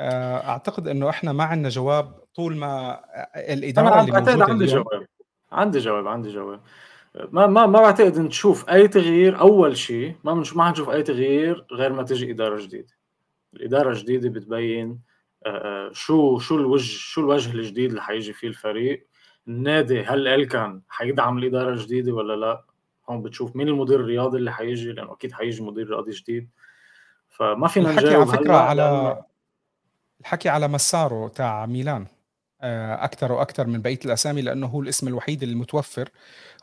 [0.00, 3.00] آه أعتقد أنه إحنا ما عندنا جواب طول ما
[3.36, 5.06] الإدارة اللي موجودة عندي جواب.
[5.52, 6.60] عندي جواب عندي جواب.
[7.30, 11.92] ما ما ما بعتقد نشوف أي تغيير أول شيء ما ما حنشوف أي تغيير غير
[11.92, 12.94] ما تجي إدارة جديدة.
[13.54, 14.98] الإدارة الجديدة بتبين
[15.92, 19.06] شو شو الوجه شو الوجه الجديد اللي حيجي فيه الفريق.
[19.48, 22.64] النادي هل الكان حيدعم الإدارة الجديدة ولا لا؟
[23.12, 26.48] هون بتشوف مين المدير الرياضي اللي حيجي لأنه أكيد حيجي مدير رياضي جديد.
[27.28, 29.22] فما فينا الحكي على فكرة على
[30.20, 32.06] الحكي على مساره تاع ميلان
[32.62, 36.08] أكثر وأكثر من بقية الأسامي لأنه هو الاسم الوحيد المتوفر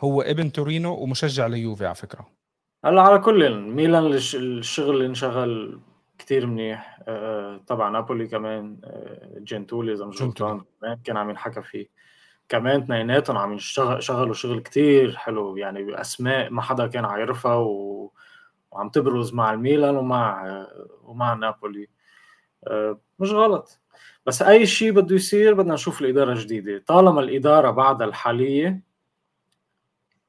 [0.01, 2.27] هو ابن تورينو ومشجع ليوفي على فكرة.
[2.85, 5.79] هلا على كل ميلان الشغل اللي انشغل
[6.17, 10.61] كثير منيح آه، طبعا نابولي كمان آه، جنتولي إذا مش غلطان
[11.03, 11.87] كان عم ينحكى فيه.
[12.49, 18.11] كمان اثنيناتهم عم يشتغلوا شغل كثير حلو يعني أسماء ما حدا كان عارفها و...
[18.71, 20.65] وعم تبرز مع الميلان ومع
[21.03, 21.87] ومع نابولي.
[22.67, 23.79] آه، مش غلط.
[24.25, 28.81] بس أي شيء بده يصير بدنا نشوف الإدارة الجديده طالما الإدارة بعدها الحالية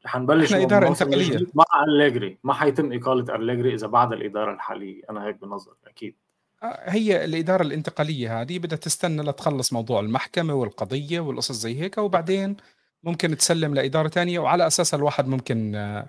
[0.07, 1.31] رح نبلش انتقالية.
[1.31, 2.39] جديد مع أليجري.
[2.45, 5.03] ما حيتم إقالة أليجري إذا بعد الإدارة الحالية.
[5.11, 6.17] أنا هيك بنظر أكيد.
[6.17, 6.30] آه،
[6.63, 12.57] هي الإدارة الانتقالية هذه بدها تستنى لتخلص موضوع المحكمة والقضية والقصص زي هيك وبعدين
[13.05, 16.09] ممكن تسلم لإدارة تانية وعلى أساسها الواحد ممكن آه،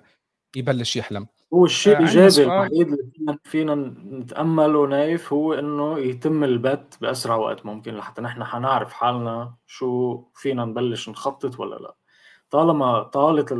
[0.56, 1.28] يبلش يحلم.
[1.54, 2.47] هو الشيء آه، سؤال.
[2.52, 3.76] الوحيد اللي فينا
[4.12, 10.66] نتأمله نايف هو إنه يتم البت بأسرع وقت ممكن لحتى نحن حنعرف حالنا شو فينا
[10.66, 11.95] نبلش نخطط ولا لا.
[12.49, 13.52] طالما طالت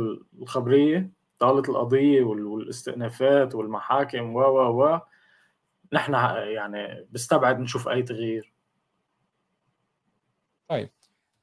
[0.42, 5.00] الخبرية طالت القضية وال- والاستئنافات والمحاكم و و و
[5.92, 8.52] نحن يعني بستبعد نشوف أي تغيير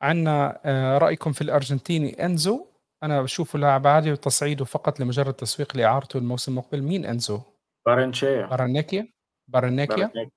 [0.02, 2.66] عندنا آه، رأيكم في الأرجنتيني أنزو
[3.04, 7.41] أنا بشوفه لاعب عادي وتصعيده فقط لمجرد تسويق لإعارته الموسم المقبل مين أنزو؟
[7.86, 9.08] بارنشيا بارانيكيا؟
[9.47, 10.32] بارانيكيا؟ بارنيك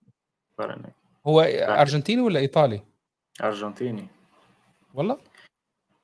[0.59, 0.95] بارنيك
[1.27, 2.83] هو أرجنتيني ولا إيطالي؟
[3.43, 4.07] أرجنتيني
[4.95, 5.19] والله؟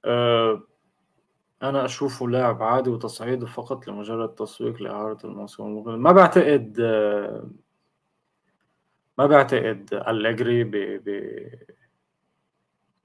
[0.04, 0.62] أه
[1.62, 7.50] أنا أشوفه لاعب عادي وتصعيده فقط لمجرد تسويق لإعارة الموسم المقبل ما بعتقد آه،
[9.18, 10.70] ما بعتقد أليجري ب...
[10.76, 11.48] ب...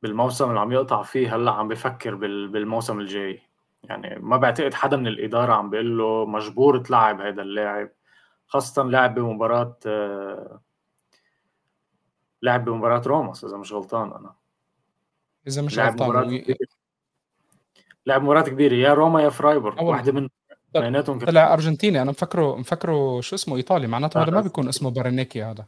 [0.01, 2.47] بالموسم اللي عم يقطع فيه هلأ عم بفكر بال...
[2.47, 3.41] بالموسم الجاي.
[3.83, 7.89] يعني ما بعتقد حدا من الإدارة عم بيقول له مجبور تلعب هذا اللاعب
[8.47, 10.61] خاصة لاعب بمباراة آه،
[12.41, 14.35] لاعب بمباراة روماس إذا مش غلطان أنا.
[15.47, 16.55] إذا مش لعب غلطان مباراة
[18.05, 20.29] لعب مباراة كبيرة يا روما يا فرايبورغ واحدة من
[21.25, 24.41] طلع أرجنتيني أنا مفكره مفكره شو اسمه إيطالي معناته هذا ما لا.
[24.41, 25.65] بيكون اسمه بارانيكيا هذا.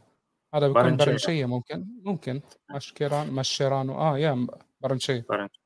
[0.56, 0.96] هذا بيكون.
[0.96, 2.40] بارنشيا ممكن ممكن.
[2.74, 4.46] مشكيران مشيرانو آه يا
[4.80, 5.60] بارنشيا فرنسا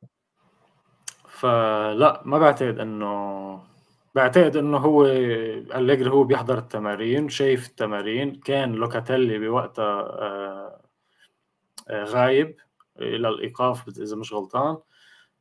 [1.28, 3.62] فلا ما بعتقد إنه
[4.14, 7.28] بعتقد إنه هو أليجري هو بيحضر التمارين.
[7.28, 8.34] شايف التمارين.
[8.34, 10.80] كان لوكاتيلي بوقتها آه،
[11.88, 12.56] آه، غايب
[13.00, 14.78] إلى الإيقاف إذا مش غلطان.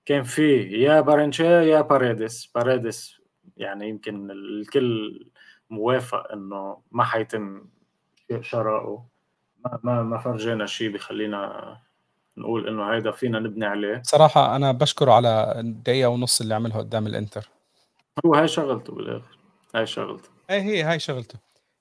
[0.06, 3.22] كان في يا بارنشيا يا باريدس باريدس
[3.58, 5.26] يعني يمكن الكل
[5.70, 7.66] موافق إنه ما حيتم
[8.42, 9.06] شرائه
[9.66, 11.78] ما ما ما فرجينا شيء بخلينا
[12.38, 14.02] نقول إنه هيدا فينا نبني عليه.
[14.06, 17.50] صراحة أنا بشكره على الدقيقة ونص اللي عملها قدام الإنتر.
[18.26, 19.38] هو هاي شغلته بالآخر.
[19.76, 20.30] هاي شغلته.
[20.50, 21.40] إيه هي هاي شغلته.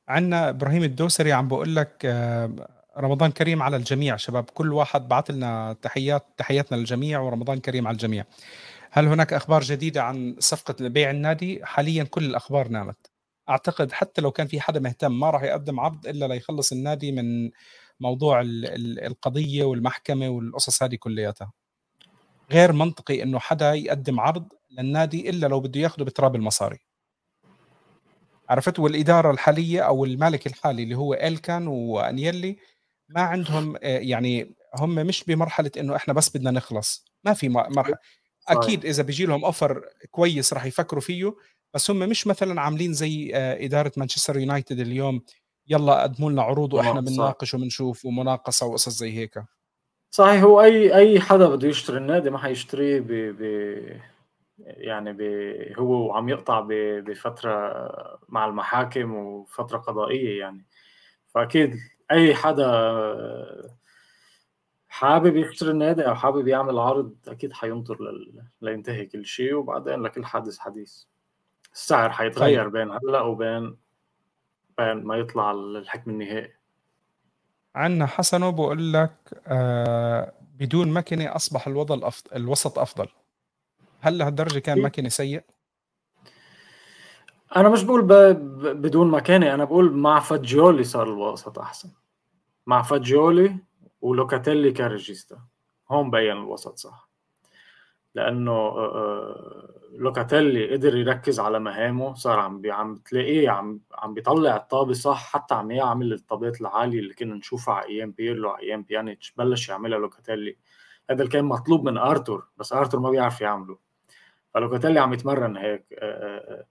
[0.09, 2.69] عندنا إبراهيم الدوسري عم بقول لك آه،
[2.99, 4.17] رمضان كريم على الجميع.
[4.17, 8.25] شباب كل واحد بعث لنا تحيات تحياتنا للجميع ورمضان كريم على الجميع.
[8.91, 13.08] هل هناك أخبار جديدة عن صفقة بيع النادي؟ حاليا كل الأخبار نامت.
[13.49, 17.51] أعتقد حتى لو كان في حدا مهتم ما راح يقدم عرض إلا ليخلص النادي من
[18.01, 21.53] موضوع ال- ال- القضية والمحكمة والقصص هذه كلياتها.
[22.53, 26.79] غير منطقي إنه حدا يقدم عرض للنادي إلا لو بده ياخذه بتراب المصاري.
[28.49, 32.57] عرفت؟ والإدارة الحالية أو المالك الحالي اللي هو إلكان وأنيلي
[33.09, 37.05] ما عندهم يعني هم مش بمرحلة إنه إحنا بس بدنا نخلص.
[37.25, 37.97] ما في مرحله.
[38.49, 41.35] أكيد إذا بيجي لهم أوفر كويس راح يفكروا فيه
[41.75, 45.23] بس هم مش مثلا عاملين زي آه، إدارة مانشستر يونايتد اليوم
[45.69, 47.17] يلا قدموا لنا عروض وإحنا مناقصة.
[47.17, 49.43] بنناقش وبنشوف ومناقصة وقصص زي هيك
[50.11, 53.43] صحيح هو أي أي حدا بده يشتري النادي ما حيشتريه ب, ب
[54.59, 55.23] يعني ب
[55.79, 56.67] هو وعم يقطع.
[56.69, 57.53] بفترة
[58.29, 60.67] مع المحاكم وفترة قضائية يعني
[61.29, 61.77] فأكيد
[62.11, 62.69] أي حدا
[64.89, 68.43] حابب يشتري النادي أو حابب يعمل عرض أكيد حينطر لل...
[68.63, 71.05] لينتهي كل شيء وبعدين لكل حادث حديث
[71.73, 73.77] السعر حيتغير بين هلأ وبين
[74.79, 76.53] بين ما يطلع الحكم النهائي.
[77.75, 79.15] عندنا حسنه بقول لك
[79.47, 83.09] آه بدون مكنه أصبح الوضع الأفضل الوسط أفضل.
[84.01, 84.85] هل لهالدرجه كان أكيد.
[84.85, 85.43] مكنه سيء؟
[87.57, 88.13] أنا مش بقول ب...
[88.13, 91.91] ب- بدون مكاني أنا بقول مع فاجيولي صار الوسط أحسن.
[92.67, 93.57] مع فاجيولي
[94.01, 95.39] ولوكاتيلي ك regista
[95.91, 97.08] هون بين الوسط صح.
[98.15, 104.57] لأنه آه، آه، لوكاتيلي قدر يركز على مهامه صار عم عم تلاقيه عم عم بيطلع
[104.57, 108.83] الطابة صح حتى عم يعمل الطابات العالية اللي كنا نشوفها على أيام بيرلو على أيام
[108.83, 110.57] بيانيتش بلش يعملها لوكاتيلي.
[111.11, 113.79] هذا اللي كان مطلوب من آرتور بس آرتور ما بيعرف يعمله.
[114.55, 116.67] فلوكاتيلي عم يتمرن هيك آه،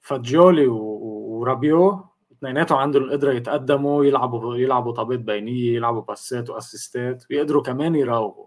[0.00, 7.94] فاجيولي ورابيو اثنيناتهم عندهم القدرة يتقدموا يلعبوا يلعبوا طابات بينية يلعبوا باسات وأسيستات ويقدروا كمان
[7.94, 8.46] يراوغوا.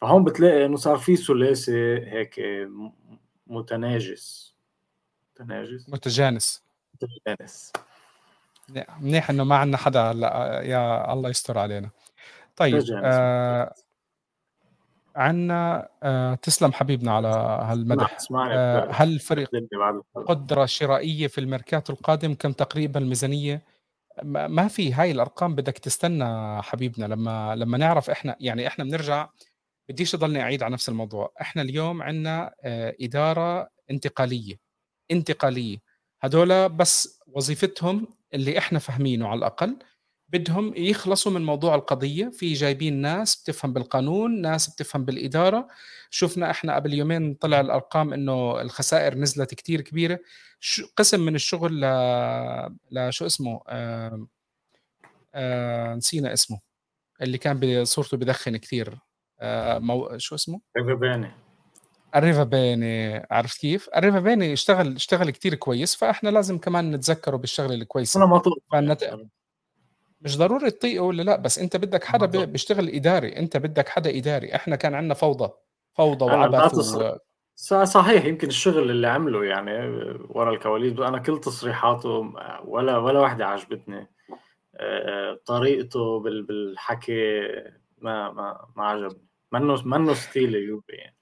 [0.00, 2.40] فهون بتلاقي إنه صار في ثلاثي هيك
[3.46, 4.54] متناجس.
[5.40, 6.62] متناجس؟ متجانس.
[6.94, 7.72] متجانس.
[9.00, 11.90] منيح إنه ما عندنا حدا هلأ يا الله يستر علينا.
[12.56, 13.74] طيب متجانس آه
[15.16, 17.28] عندنا آه تسلم حبيبنا على
[17.62, 18.16] هالمدح.
[18.16, 18.54] اسمعني.
[18.54, 19.50] آه هل الفريق.
[20.26, 23.62] قدرة شرائية في الميركاتو القادم؟ كم تقريبا الميزانية
[24.22, 27.06] ما ما في هاي الأرقام بدك تستنى حبيبنا.
[27.06, 29.28] لما لما نعرف إحنا يعني إحنا بنرجع
[29.90, 31.32] بديش أضلني أعيد على نفس الموضوع.
[31.40, 34.60] إحنا اليوم عندنا آه إدارة انتقالية
[35.10, 35.78] انتقالية.
[36.20, 39.76] هدول بس وظيفتهم اللي إحنا فاهمينه على الأقل
[40.28, 42.30] بدهم يخلصوا من موضوع القضية.
[42.30, 45.68] في جايبين ناس بتفهم بالقانون ناس بتفهم بالإدارة.
[46.10, 50.18] شفنا إحنا قبل يومين طلع الأرقام إنه الخسائر نزلت كتير كبيرة.
[50.96, 51.84] قسم من الشغل ل...
[52.90, 54.26] لشو اسمه؟ آه...
[55.34, 55.94] آه...
[55.94, 56.60] نسينا اسمه
[57.22, 58.98] اللي كان بصورته بدخن كثير.
[59.78, 60.18] مو...
[60.18, 61.32] شو اسمه؟ ريفا
[62.16, 68.18] الريفابيني عرفت كيف؟ الريفابيني اشتغل اشتغل كثير كويس فاحنا لازم كمان نتذكره بالشغلة الكويسة.
[68.18, 68.42] أنا مش
[68.72, 69.16] fan ت...
[70.20, 74.54] مش ضروري تطيقه ولا لا بس انت بدك حدا بيشتغل إداري انت بدك حدا إداري.
[74.54, 75.52] إحنا كان عندنا فوضى
[75.92, 77.16] فوضى وعبث و...
[77.84, 79.72] صحيح يمكن الشغل اللي عمله يعني
[80.28, 82.32] ورا الكواليس أنا كل تصريحاته
[82.64, 84.10] ولا ولا واحدة عجبتني.
[85.46, 87.40] طريقته بالحكي
[87.98, 89.29] ما ما ما عجبني.
[89.52, 91.16] منه منه ستيل يوفي يعني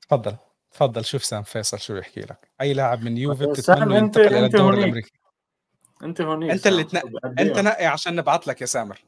[0.00, 0.36] تفضل
[0.70, 2.50] تفضل شوف سام فيصل شو بيحكي لك.
[2.60, 5.12] أي لاعب من يوفي بتتمنى ينتقل إلى الدوري الأمريكي؟
[6.02, 8.98] أنت هونيك أنت اللي تنقي أنت نقي عشان نبعث لك يا سامر.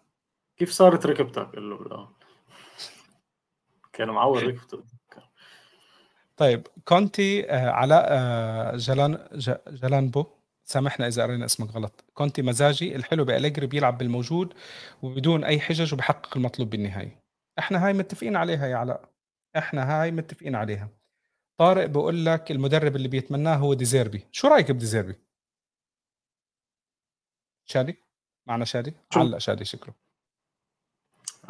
[0.56, 2.08] كيف صارت ركبتك قال له
[3.92, 4.84] كان معور ركبته.
[6.36, 9.28] طيب كونتي آه علاء آه جلان
[9.68, 10.26] جلانبو
[10.64, 12.04] سامحنا إذا قرينا اسمك غلط.
[12.14, 14.54] كونتي مزاجي الحلو بأليجري بيلعب بالموجود
[15.02, 17.27] وبدون أي حجج وبحقق المطلوب بالنهايه
[17.58, 19.08] إحنا هاي متفقين عليها يا علاء.
[19.56, 20.88] إحنا هاي متفقين عليها.
[21.58, 25.14] طارق بقول لك المدرب اللي بيتمناه هو دي زيربي شو رأيك بدي زيربي
[27.64, 28.04] شادي؟
[28.46, 29.94] معنا شادي؟ علق شادي شكله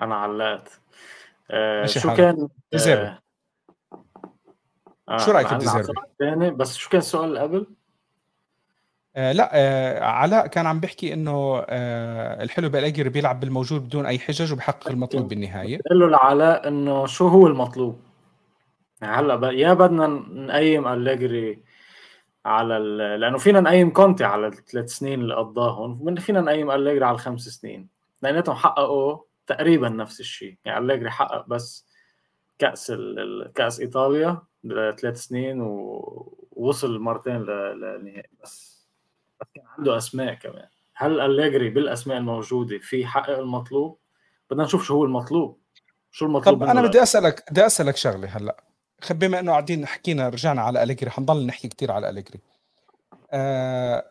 [0.01, 0.81] أنا علقت.
[1.51, 3.23] آه شو كان؟ ديزيربي آه
[5.09, 7.77] آه شو رأيك بديزيربي؟ بس شو كان السؤال قبل؟
[9.19, 14.19] آه لا آه علاء كان عم بيحكي إنه آه الحلو بالأجر بيلعب بالموجود بدون أي
[14.19, 15.79] حجج وبحقق المطلوب بالنهاية.
[15.89, 18.01] قال له لعلاء إنه شو هو المطلوب؟
[19.03, 21.63] يعني هلأ يا بدنا نقيم أليجري
[22.47, 22.79] على
[23.21, 27.89] لأنه فينا نقيم كونتي على الثلاث سنين اللي قضاهم فينا نقيم أليجري على الخمس سنين.
[28.23, 30.57] لانهم حققوا تقريبا نفس الشيء.
[30.65, 31.87] يعني أليجري حقق بس
[32.59, 32.93] كأس
[33.55, 34.43] كأس إيطاليا
[35.01, 38.78] ثلاث سنين ووصل مرتين للنهائي بس.
[39.41, 40.69] بس كان عنده أسماء كمان.
[40.95, 43.99] هل أليجري بالأسماء الموجودة في حقق المطلوب؟
[44.51, 45.61] بدنا نشوف شو هو المطلوب.
[46.11, 48.65] شو المطلوب طب أنا بدي أسألك بدي أسألك شغلة هلأ.
[49.11, 52.41] بما إنه قاعدين حكينا رجعنا على أليجري حنضل نحكي كثير على أليجري
[53.33, 54.11] أه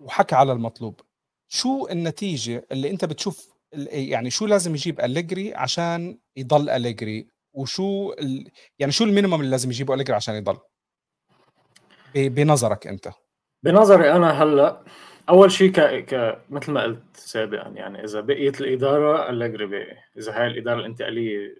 [0.00, 1.00] وحكى على المطلوب.
[1.48, 3.50] شو النتيجة اللي أنت بتشوف
[3.92, 8.50] يعني شو لازم يجيب أليجري عشان يضل أليجري وشو ال...
[8.78, 10.58] يعني شو ال minimum اللي لازم يجيبه أليجري عشان يضل؟
[12.14, 13.08] بنظرك أنت.
[13.62, 14.84] بنظري أنا هلأ
[15.28, 15.80] أول شيء ك...
[15.80, 21.56] ك مثل ما قلت سابقا يعني إذا بقيت الإدارة أليجري باقي إذا هاي الإدارة الانتقالية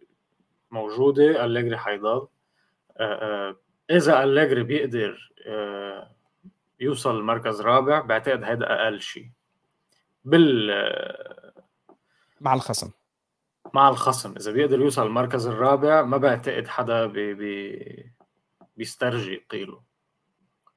[0.70, 2.28] موجودة أليجري حيضل
[3.90, 5.32] إذا أليجري بيقدر
[6.80, 9.30] يوصل المركز رابع بعتقد هذا أقل شيء
[10.24, 10.70] بال
[12.40, 12.90] مع الخصم.
[13.74, 18.12] مع الخصم إذا بيقدر يوصل المركز الرابع ما بعتقد حدا بي بي
[18.76, 19.89] بيسترجي قيله.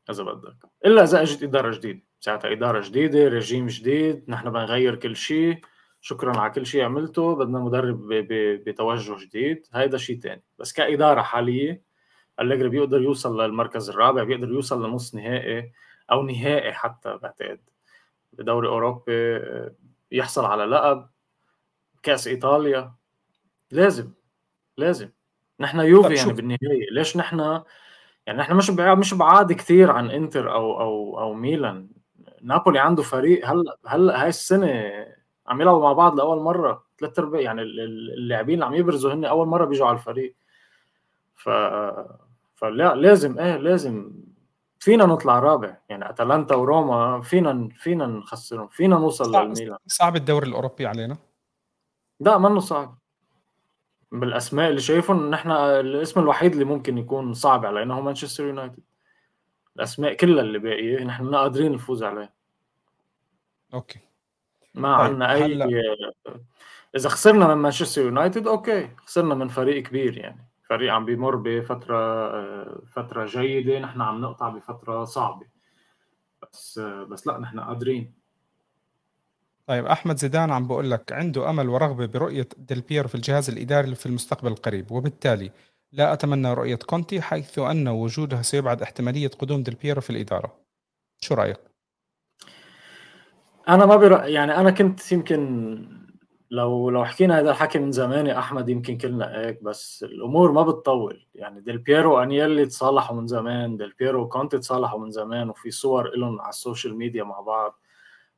[0.09, 0.55] اذا بدك.
[0.85, 2.01] إلا إذا إجت إدارة جديدة.
[2.19, 5.61] ساعتها إدارة جديدة رجيم جديد نحن بنغير كل شيء.
[6.01, 7.35] شكرا على كل شيء عملته.
[7.35, 8.07] بدنا مدرب
[8.65, 9.67] بتوجه جديد.
[9.73, 11.81] هيدا شيء ثاني بس كإدارة حالية
[12.39, 15.71] أليجري بيقدر يوصل للمركز الرابع بيقدر يوصل لنص نهائي
[16.11, 17.59] أو نهائي حتى بعتقد
[18.33, 19.39] بدوري أوروبي.
[20.11, 21.09] يحصل على لقب.
[22.03, 22.93] كأس إيطاليا.
[23.71, 24.11] لازم
[24.77, 25.09] لازم.
[25.59, 26.91] نحن يوفي يعني بالنهاية.
[26.91, 27.63] ليش نحن
[28.27, 31.87] يعني نحن مش مش بعاد كثير عن إنتر أو أو أو ميلان.
[32.41, 34.91] نابولي عنده فريق هلا هلا هاي السنة
[35.47, 39.47] عم يلعبوا مع بعض لأول مرة ثلاث ارباع يعني اللاعبين اللي عم يبرزوا هن أول
[39.47, 40.35] مرة بيجوا على الفريق.
[41.35, 41.49] ف
[42.55, 44.11] فلا لازم إيه لازم
[44.79, 45.77] فينا نطلع رابع.
[45.89, 49.77] يعني أتلانتا وروما فينا فينا نخسرهم فينا نوصل صعب للميلان.
[49.87, 51.17] صعب الدوري الأوروبي علينا؟
[52.19, 52.97] لا منه صعب.
[54.13, 58.83] بالأسماء اللي شايفهم نحن الاسم الوحيد اللي ممكن يكون صعب علينا هو مانشستر يونايتد.
[59.75, 62.33] الأسماء كلها اللي باقيه نحن قادرين نفوز عليه
[63.73, 63.99] أوكي.
[64.75, 65.81] ما طيب عندنا أي.
[66.95, 68.89] إذا خسرنا من مانشستر يونايتد أوكي.
[68.97, 70.49] خسرنا من فريق كبير يعني.
[70.69, 75.47] فريق عم بيمر بفترة فترة جيدة نحن عم نقطع بفترة صعبة.
[76.41, 78.13] بس بس لا نحن قادرين.
[79.67, 83.95] طيب أحمد زيدان عم بقول لك عنده أمل ورغبة برؤية ديل بيرو في الجهاز الإداري
[83.95, 85.51] في المستقبل القريب وبالتالي
[85.91, 90.55] لا أتمنى رؤية كونتي حيث أن وجودها سيبعد احتمالية قدوم ديل بيرو في الإدارة.
[91.21, 91.59] شو رأيك؟
[93.69, 96.03] أنا ما برأي يعني أنا كنت يمكن
[96.51, 100.61] لو لو حكينا هذا الحكي من زمان يا أحمد يمكن كلنا هيك بس الأمور ما
[100.61, 101.27] بتطول.
[101.35, 106.15] يعني ديل بيرو وأنييلي تصالحوا من زمان ديل بيرو وكونتي تصالحوا من زمان وفي صور
[106.15, 107.79] لهم على ال social media مع بعض.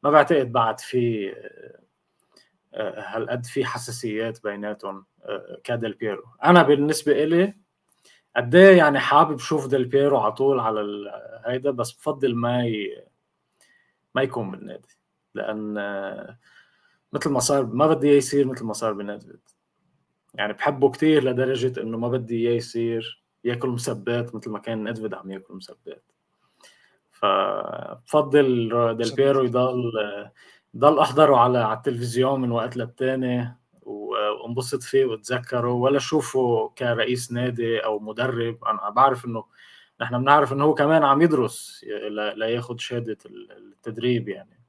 [0.04, 1.32] ما بعتقد بعد في
[2.74, 6.24] آه، هالقد في حساسيات بيناتهم آه، كديل بيرو.
[6.43, 7.58] أنا بالنسبة إلي
[8.36, 10.82] قد إيه يعني حابب شوف ديل بيرو على طول على
[11.46, 13.06] هيدا بس بفضل ما ي...
[14.16, 14.98] ما يكون بالنادي.
[15.34, 16.39] لأن آه،
[17.14, 19.39] مثل ما صار ما بدي إياه يصير مثل ما صار بندفد
[20.34, 25.14] يعني بحبه كثير لدرجة إنه ما بدي إياه يصير ياكل مسبات مثل ما كان ندفد
[25.14, 26.04] عم ياكل مسبات.
[27.16, 29.91] فبفضل ديل بيرو يضل
[30.78, 37.80] ضل أحضره على على التلفزيون من وقت للتاني وانبسط فيه واتذكره ولا أشوفه كرئيس نادي
[37.80, 38.63] أو مدرب.
[38.66, 39.45] أنا بعرف إنه
[40.01, 41.86] نحن بنعرف انه هو كمان عم يدرس
[42.36, 44.61] لياخذ شهادة التدريب يعني.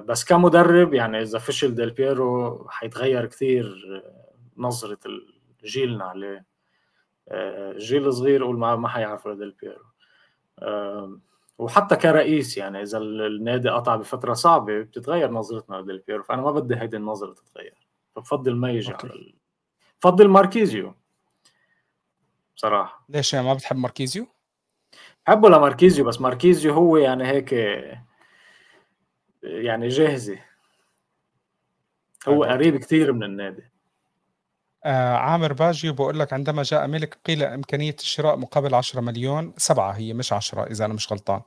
[0.00, 4.02] بس كمدرب يعني إذا فشل ديل بيرو حيتغير كثير
[4.56, 4.98] نظرة
[5.64, 6.44] جيلنا عليه.
[7.76, 9.89] جيل صغير قول ما ما حيعرف ديل بيرو.
[11.58, 16.76] وحتى كرئيس يعني إذا النادي قطع بفترة صعبة بتتغير نظرتنا لديل بيرو فأنا ما بدي
[16.76, 17.86] هيدي النظرة تتغير.
[18.16, 19.34] فبفضل ما يجي على ال...
[20.00, 20.94] بفضل ماركيزيو.
[22.56, 23.04] بصراحة.
[23.08, 24.26] ليش يعني ما بتحب ماركيزيو؟
[25.26, 27.52] بحبه لماركيزيو بس ماركيزيو هو يعني هيك
[29.42, 30.38] يعني جاهزة.
[32.28, 33.69] هو قريب كثير من النادي.
[34.84, 39.92] آه عامر باجي بقول لك عندما جاء ملك قيل إمكانية الشراء مقابل 10 مليون سبعة
[39.92, 41.42] هي مش 10 إذا أنا مش غلطان.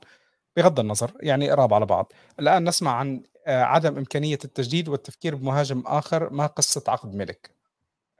[0.56, 2.12] بغض النظر يعني قراب على بعض.
[2.40, 7.50] الآن نسمع عن آه عدم إمكانية التجديد والتفكير بمهاجم آخر ما قصة عقد ملك.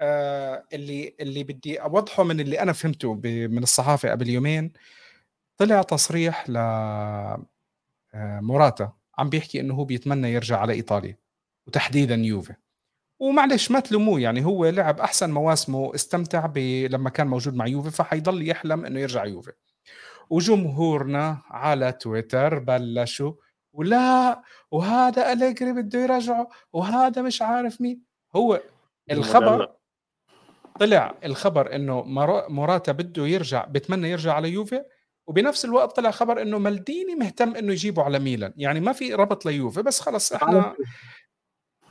[0.00, 4.72] آه اللي اللي بدي أوضحه من اللي أنا فهمته من الصحافة قبل يومين.
[5.58, 7.46] طلع تصريح ل آه
[8.40, 11.18] موراتا عم بيحكي إنه هو بيتمنى يرجع على إيطاليا
[11.68, 12.54] وتحديدا يوفي.
[13.20, 16.58] ومعلش ما تلوموه يعني هو لعب أحسن مواسمه استمتع ب...
[16.90, 19.52] لما كان موجود مع يوفي فحيضل يحلم إنه يرجع يوفي.
[20.30, 23.32] وجمهورنا على تويتر بلشوا
[23.72, 28.02] ولا وهذا أليجري بده يرجعه وهذا مش عارف مين.
[28.36, 28.60] هو
[29.10, 29.72] الخبر
[30.80, 32.02] طلع الخبر إنه
[32.48, 34.84] موراتا بده يرجع بتمنى يرجع على يوفي
[35.26, 38.52] وبنفس الوقت طلع خبر إنه مالديني مهتم إنه يجيبه على ميلان.
[38.56, 40.74] يعني ما في ربط ليوفي بس خلص إحنا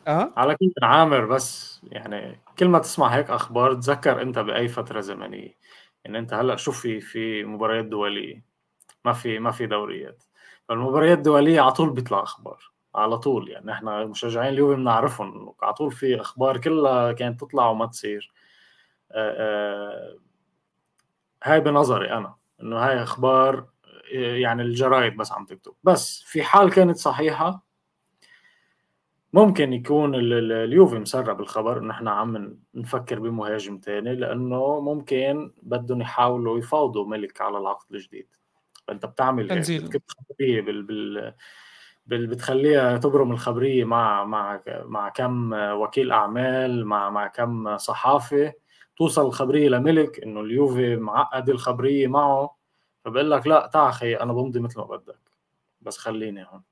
[0.08, 5.00] آه على كل عامر بس يعني كل ما تسمع هيك أخبار تذكر أنت بأي فترة
[5.02, 5.58] زمنية.
[6.06, 8.46] يعني أنت هلأ شوف في في مباريات دولية
[9.06, 10.24] ما في ما في دوريات.
[10.70, 13.50] فالمباريات الدولية على طول بيطلع أخبار على طول.
[13.50, 15.54] يعني إحنا مشجعين اليوفي بنعرفهم.
[15.62, 18.34] على طول في أخبار كلها كانت تطلع وما تصير.
[19.12, 20.20] آآ آآ
[21.44, 23.66] هاي بنظري أنا إنه هاي أخبار
[24.14, 25.74] يعني الجرايد بس عم تكتب.
[25.84, 27.63] بس في حال كانت صحيحة
[29.34, 36.60] ممكن يكون اليوفي مسرب الخبر انه إحنا عم نفكر بمهاجم تاني لأنه ممكن بدهم يحاولوا
[36.60, 38.28] يفاوضوا ملك على العقد الجديد.
[38.88, 39.90] فأنت بتعمل تنزيل.
[40.30, 41.34] خبرية بال, بال
[42.06, 48.52] بال بتخليها تبرم الخبرية مع مع مع كم وكيل أعمال مع مع كم صحافي
[48.98, 52.58] توصل الخبرية لملك إنه اليوفي معقد الخبرية معه
[53.06, 55.20] فبقول لك لا تعا خي أنا بمضي مثل ما بدك
[55.82, 56.64] بس خليني هون.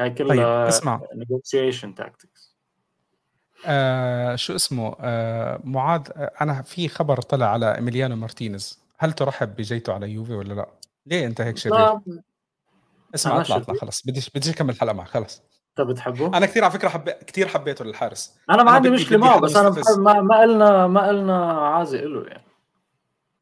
[0.00, 1.00] هاي كلها طيب اسمع.
[1.14, 2.54] negotiation tactics
[3.66, 8.84] آه شو اسمه؟ آه معاذ أنا في خبر طلع على إيميليانو مارتينيز.
[8.98, 10.68] هل ترحب بجيته على يوفي ولا لا؟
[11.06, 11.98] ليه أنت هيك شرير؟
[13.14, 14.02] اسمع اطلع اطلع خلص.
[14.06, 15.42] بديش بديش أكمل الحلقة معك خلص.
[15.78, 17.08] انت بتحبه؟ أنا كثير على فكرة حب...
[17.08, 18.34] كثير حبيته للحارس.
[18.50, 22.43] أنا ما عندي مشكلة معه بس أنا ما ما قلنا ما قلنا عازي له يعني.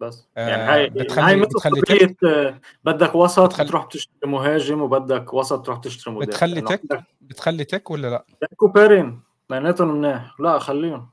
[0.03, 0.29] بس.
[0.37, 5.79] يعني هاي بتخلي هاي مثل بتخلي بدك وسط بتخلي تروح تشتري مهاجم وبدك وسط تروح
[5.79, 6.31] تشتري مدافع.
[6.31, 10.35] بتخلي يعني تك بتخلي تك ولا لا؟ تك وبيرين بيناتهم منيح.
[10.41, 11.11] لا خليهم.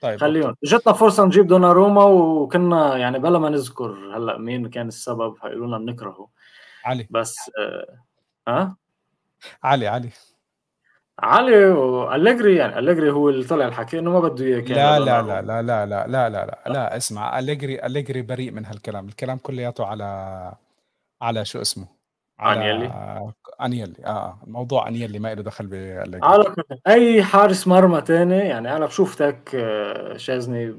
[0.00, 0.54] طيب خليهم.
[0.64, 5.78] اجتنا فرصة نجيب دوناروما وكنا يعني بلا ما نذكر هلأ مين كان السبب هيقولوا لنا
[5.78, 6.28] بنكرهه.
[6.84, 7.08] علي.
[7.10, 8.76] بس ها؟ أه؟
[9.62, 10.10] علي علي.
[11.20, 15.42] علي والجري يعني الجري هو اللي طلع الحكي إنه ما بده إياه لا لا لا
[15.42, 19.86] لا لا لا لا لا لا لا اسمع الجري الجري بريء من هالكلام الكلام كلياته
[19.86, 20.52] على
[21.22, 21.86] على شو اسمه
[22.38, 22.92] على أنييلي.
[23.62, 26.54] أنييلي آه الموضوع أنيلي ما له دخل بأليجري على
[26.86, 29.50] أي حارس مرمى تاني يعني أنا بشوفتك
[30.16, 30.76] تشيزني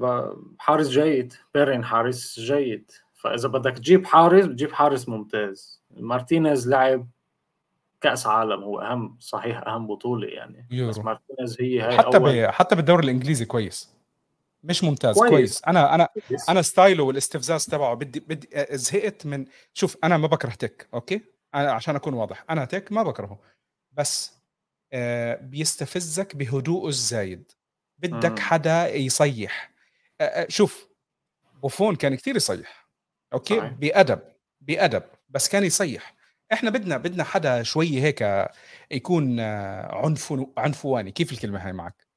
[0.60, 5.84] حارس جيد بيرين حارس جيد فإذا بدك تجيب حارس بتجيب حارس ممتاز.
[5.98, 7.08] مارتينيز لعب
[8.04, 10.68] كاس عالم هو اهم صحيح اهم بطولة يعني.
[10.72, 10.90] يورو.
[10.92, 12.48] بس مارتينيز هي هاي حتى أول...
[12.48, 12.50] ب...
[12.50, 13.90] حتى بالدوري الإنجليزي كويس.
[14.64, 15.62] مش ممتاز كويس, كويس.
[15.68, 16.50] أنا أنا كويس.
[16.50, 21.22] أنا style ه والاستفزاز تبعه بدي بدي زهقت من شوف أنا ما بكره تيك أوكي؟
[21.56, 22.46] أنا عشان أكون واضح.
[22.50, 23.40] أنا تيك ما بكرهه.
[23.92, 24.34] بس
[24.94, 27.52] آآ بيستفزّك بهدوءه الزايد،
[28.00, 28.40] بدّك.
[28.40, 29.72] حدا يصيّح،
[30.22, 30.88] أ أ شوف
[31.62, 32.88] بوفون كان كتير يصيّح،
[33.34, 33.72] أوكي، صحيح.
[33.74, 34.20] بأدب،
[34.62, 36.13] بأدب، بس كان يصيّح،
[36.54, 38.50] إحنا بدنا بدنا حدا شوي هيك
[38.92, 42.08] يكون عنفو عنفواني، كيف الكلمة هاي معك؟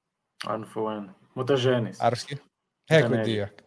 [0.47, 2.39] عنفواني، متجانس، عرفت كيف؟
[2.91, 3.35] هيك بدي.
[3.35, 3.63] إياك.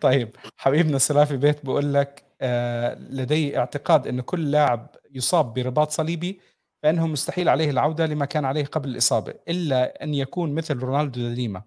[0.00, 6.40] طيب حبيبنا السلافي بيت بيقول لك آآ لدي اعتقاد إن كل لاعب يُصاب برباط صليبي
[6.82, 11.24] فإنه مستحيل عليه العودة لما كان عليه قبل الإصابة، إلا أن يكون مثل رونالدو دا
[11.24, 11.62] ليما.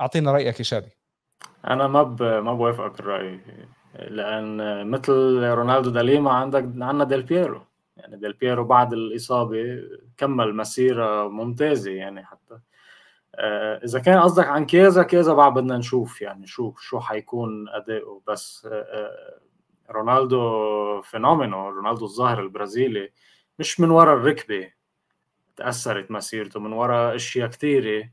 [0.00, 0.90] أعطينا رأيك يا شادي.
[1.66, 3.40] أنا ما ب ما باوافقك الرأي،
[3.94, 7.62] لأن مثل رونالدو دا ليما عندك عندنا ديل بييرو،
[7.96, 9.82] يعني ديل بييرو بعد الإصابة
[10.16, 12.58] كمّل مسيرة ممتازة يعني حتى.
[13.34, 18.22] آآ إذا كان قصدك عن كيزا، كيزا بعد بدنا نشوف يعني شو شو حيكون أداؤه،
[18.26, 19.40] بس آآ
[19.90, 23.10] رونالدو phenomenal رونالدو الظاهر البرازيلي
[23.58, 24.72] مش من ورا الركبة.
[25.56, 28.10] تأثّرت مسيرته، من ورا كتيرة.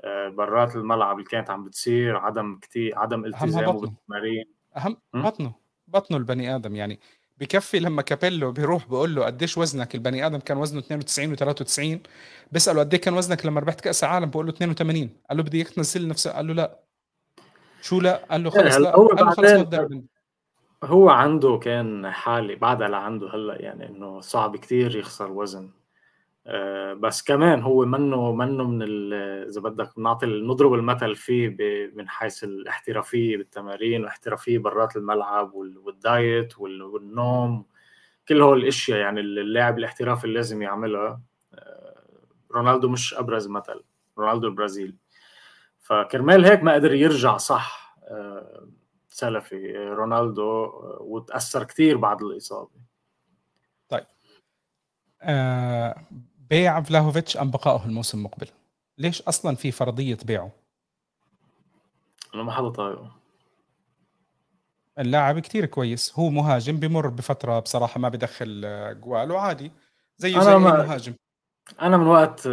[0.00, 3.80] آآ برّات الملعب اللي كانت عم بتصير، عدم كتي عدم التزامه.
[3.80, 4.44] بالتمارين.
[5.14, 5.52] إمم؟ بطنه،
[5.88, 7.00] بطنه البني آدم، يعني
[7.38, 11.98] بكفّي لمّا كابيلو بيروح بيقول له قديش وزنك؟ البني آدم كان وزنه 92 و93
[12.52, 15.56] بيسأله قد إيه كان وزنك لمّا ربحت كأس العالم؟ بيقول له 82 قال له بدي
[15.56, 16.80] إياك تنزّل لي نفس قال له: "لأ."
[17.82, 20.04] شو لأ؟ قال له: "خلص لأ." هو قال له: "خلص ما بعدين بدي ألعب."
[20.84, 25.70] هو عنده كان حالة بعدها لعنده هلأ يعني إنه صعب كتير يخسر وزن،
[26.94, 29.14] بس كمان هو منّه منّه من ال
[29.48, 31.56] إذا بدك نعطي نضرب المثل فيه
[31.94, 37.66] من حيث الاحترافية بالتمارين والاحترافية برّات الملعب وال والdiet وال والنوم،
[38.28, 41.20] كل هول الأشيا يعني ال اللاعب الاحترافي اللي لازم يعملها،
[41.54, 41.94] آآ
[42.52, 43.84] رونالدو مش أبرز مثل،
[44.18, 44.94] رونالدو البرازيلي،
[45.80, 48.68] فكرمال هيك ما قدر يرجع صح آآ
[49.08, 50.70] سلفي رونالدو
[51.00, 52.70] واتأثّر كتير بعد الإصابة.
[53.88, 54.04] طيب.
[55.22, 56.04] آآ
[56.50, 58.46] بيع فلاهوفيتش أم بقائه الموسم المقبل؟
[58.98, 60.50] ليش أصلًا في فرضية بيعه؟
[62.34, 63.10] إنه ما حدا طايقه.
[64.98, 68.60] اللاعب كتير كويس، هو مهاجم بيمُر بفترة بصراحة ما بيدخّل
[69.00, 69.72] جوال وعادي،
[70.18, 71.14] زيه زي ما مهاجم.
[71.82, 72.46] أنا من وقت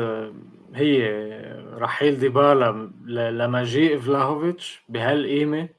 [0.74, 1.12] هي
[1.74, 2.92] رحيل ديبالا
[3.32, 5.70] لمجيء فلاهوفيتش بهالقيمة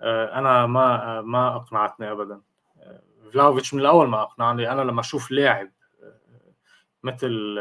[0.00, 2.40] آآ أنا ما ما أقنعتني أبدًا،
[2.80, 3.02] آآ
[3.32, 5.70] فلاهوفيتش من الأول ما أقنعني، أنا لمّا أشوف لاعب
[7.04, 7.58] مثل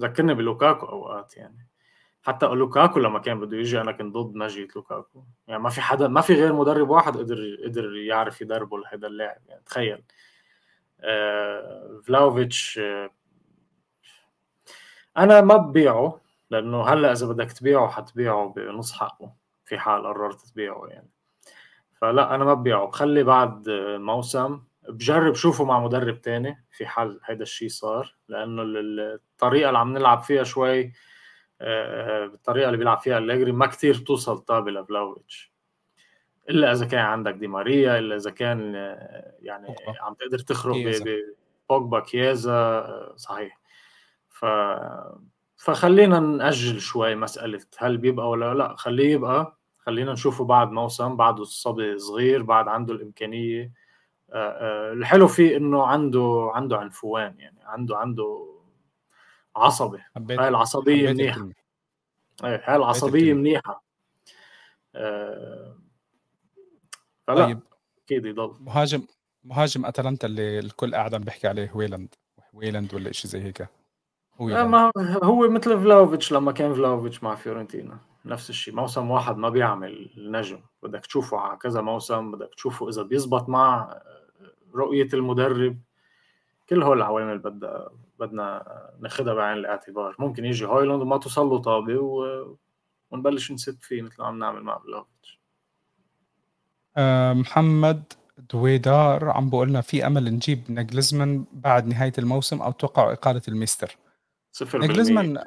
[0.00, 1.68] ذكّرني بلوكاكو أوقات يعني،
[2.22, 6.08] حتى لوكاكو لمّا كان بده ييجي أنا كنت ضد مجيء لوكاكو، يعني ما في حدا
[6.08, 10.04] ما في غير مدرب واحد قدر قدر يعرف يدربه لهيدا اللاعب يعني تخيّل.
[11.02, 12.80] آآ فلاهوفيتش
[15.16, 16.20] أنا ما ببيعه،
[16.50, 19.32] لإنه هلأ إذا بدك تبيعه حتبيعه بنُص حقّه،
[19.64, 21.10] في حال قررت تبيعه يعني،
[22.02, 23.70] فلأ أنا ما ببيعه، بخلّي بعد
[24.00, 29.68] موسم بجرّب شوفه مع مدرب تاني في حال هيدا الشي صار، لإنه ال ال الطريقة
[29.68, 30.92] اللي عم نلعب فيها شوي
[31.60, 35.52] آآ بالطريقة اللي بيلعب فيها أليجري ما كتير بتوصل طابة لفلاهوفيتش،
[36.50, 38.74] إلا إذا كان عندك دي ماريا، إلا إذا كان
[39.40, 40.36] يعني بوجبا، عم تقدر.
[41.04, 41.18] ب
[41.70, 43.60] بوجبا، كيازا صحيح،
[44.30, 44.44] ف
[45.56, 51.42] فخلّينا نأجّل شوي مسألة هل بيبقى والّا لأ، خلّيه يبقى، خلّينا نشوفه بعد موسم، بعده
[51.42, 53.72] الصبي صغير، بعد عنده الإمكانية،
[54.32, 58.54] الحلو فيه إنه عنده عنده عنفوان يعني، عنده عنده
[59.56, 60.50] عصبي، هاي
[61.12, 61.36] منيحة.
[61.36, 61.54] الكلمة.
[62.44, 62.76] إيه، هاي
[63.26, 63.40] الكلمة.
[63.40, 63.82] منيحة.
[64.94, 65.78] آآ
[67.26, 67.60] فلأ، طيب
[68.04, 68.56] أكيد يضل.
[68.60, 69.02] مهاجم
[69.44, 72.14] مهاجم أتلانتا اللي الكل قاعد عم بيحكي عليه هويلوند،
[72.54, 73.68] هويلوند والّا إشي زي هيك، آه
[74.40, 74.68] هويلوند.
[74.68, 74.92] ما
[75.24, 80.60] هو مثل فلاهوفيتش لمّا كان فلاهوفيتش مع فيورنتينا، نفس الشي، موسم واحد ما بيعمل نجم،
[80.82, 84.00] بدك تشوفه على كذا موسم، بدك تشوفه إذا بيزبط مع
[84.78, 85.78] رؤية المدرب،
[86.68, 88.64] كل هول العوامل بدها بدنا
[89.00, 92.46] ناخدها بعين الاعتبار، ممكن ييجي هويلاند وما توصل له طابة و
[93.10, 95.40] ونبلش نسب فيه متل ما عم نعمل مع فلاهوفيتش.
[96.96, 98.12] آآ محمد
[98.52, 103.96] دويدار عم بيقول لنا في أمل نجيب ناجلزمان بعد نهاية الموسم أو تتوقعوا إقالة المستر؟
[104.52, 105.44] 0% ناجلزمان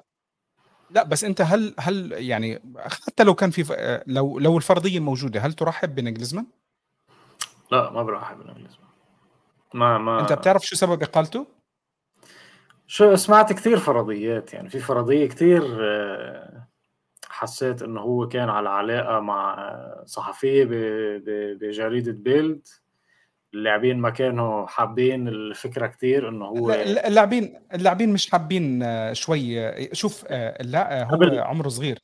[0.90, 3.72] لأ بس أنت هل هل يعني حتى لو كان في ف
[4.08, 6.46] لو لو الفرضية موجودة، هل ترحب بناجلزمان؟
[7.72, 8.81] لأ ما بارحب بناجلزمان.
[9.74, 11.48] ما أنت ما بتعرف شو سبب إقالته؟
[12.88, 15.62] شو سمعت كتير فرضيات، يعني في فرضية كتير
[17.30, 19.72] حسّيت إنه هو كان على علاقة مع
[20.06, 20.70] صحفية ب
[21.26, 22.68] ب بجريدة بيلد،
[23.54, 29.72] اللاعبين ما كانوا حابين الفكرة كتير إنه هو ال ال اللاعبين اللاعبين مش حابين شوي
[29.96, 32.00] شوف اللا هو قبل عمره صغير،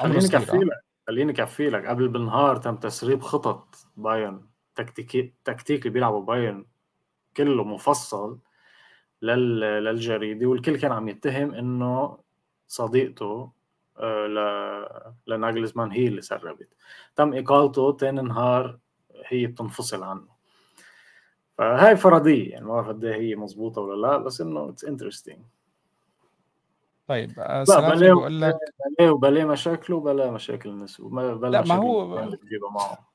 [0.00, 0.60] عمره خلّيني كفّي آه.
[0.60, 6.66] لك، خلّيني كفّي لك، قبل بالنهار تم تسريب خطط بايرن تكتيكي التكتيك اللي بيلعبه بايرن
[7.36, 8.38] كلّه مفصّل
[9.22, 12.18] للجريدة والكل كان عم يتهم إنه
[12.68, 13.50] صديقته
[13.98, 16.68] آه، لناجلسمان هي اللي سربت.
[17.16, 18.78] تم إقالته ثاني نهار
[19.26, 20.32] هي بتنفصل عنه.
[21.58, 25.38] فهاي فرضية يعني ما بعرف قد إيه هي مضبوطه ولا لا بس إنه it's interesting
[27.08, 28.56] طيب آه، سلافي بقول لك؟
[29.00, 32.06] بلا مشاكله وبلا مشاكل الناس بلا لا ما هو
[32.74, 33.11] معه.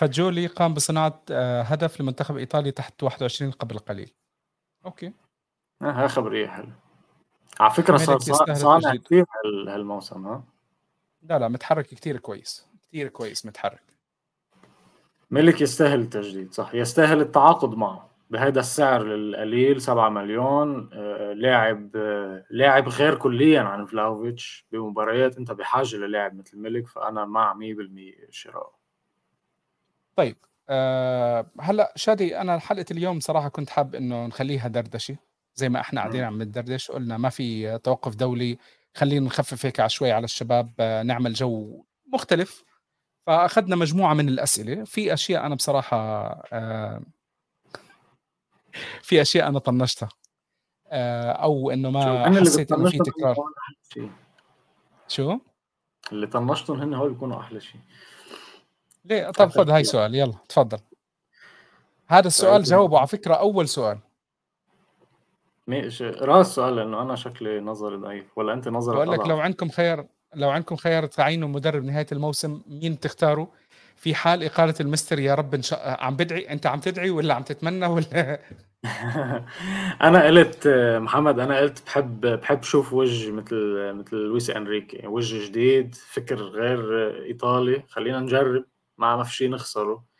[0.00, 4.10] فجولي قام بصناعة آه، هدف لمنتخب إيطاليا تحت 21 قبل قليل.
[4.86, 5.12] أوكي.
[5.82, 6.72] هاي خبريه حلوة
[7.60, 8.18] على فكرة صار
[8.54, 9.24] صانع كثير
[9.68, 10.44] هالموسم ها؟
[11.22, 12.66] لا لا متحرك كثير كويس.
[12.82, 13.82] كثير كويس متحرك.
[15.30, 16.74] ميليك يستاهل التجديد صح.
[16.74, 18.10] يستاهل التعاقد معه.
[18.30, 25.52] بهذا السعر القليل 7 مليون آه، لاعب آه، لاعب غير كليا عن فلاوفيتش بمباريات أنت
[25.52, 28.79] بحاجة للاعب مثل ميليك فأنا مع 100% شراء
[30.20, 30.36] طيب
[30.68, 35.16] أه هلأ شادي أنا حلقة اليوم صراحة كنت حاب إنه نخليها دردشة
[35.54, 38.58] زي ما إحنا قاعدين عم ندردش قلنا ما في توقف دولي
[38.96, 42.64] خلينا نخفف هيك شوي على الشباب آه، نعمل جو مختلف.
[43.26, 45.96] فأخذنا مجموعة من الأسئلة في أشياء أنا بصراحة
[46.52, 47.02] آه
[49.02, 50.08] في أشياء أنا طنشتها
[50.88, 53.36] آه أو إنه ما حسيت إنه في تكرار.
[55.08, 55.38] شو؟
[56.12, 57.80] اللي طنشتهم هن هو بيكونوا أحلى شيء.
[59.04, 60.14] ليه؟ طب خذ هاي سؤال.
[60.14, 60.78] يلا تفضل.
[62.08, 63.98] هذا السؤال جاوبه على فكرة أول سؤال.
[65.66, 68.38] ماشي راس السؤال لأنه أنا شكلي نظري ضعيف.
[68.38, 72.62] ولا أنت نظرك بقول لك لو عندكم خيار لو عندكم خيار تعينوا مدرب نهاية الموسم
[72.66, 73.46] مين بتختاروا
[73.96, 77.42] في حال إقالة المستر يا رب إن شاء عم بدعي؟ أنت عم تدعي ولا عم
[77.42, 78.40] تتمنى ولا؟
[80.02, 80.68] أنا قلت
[81.02, 85.06] محمد أنا قلت بحب بحب شوف وجه مثل مثل لويس إنريكي.
[85.06, 87.82] وجه جديد فكر غير إيطالي.
[87.88, 88.64] خلينا نجرب.
[89.00, 90.10] ما شيء نخسره.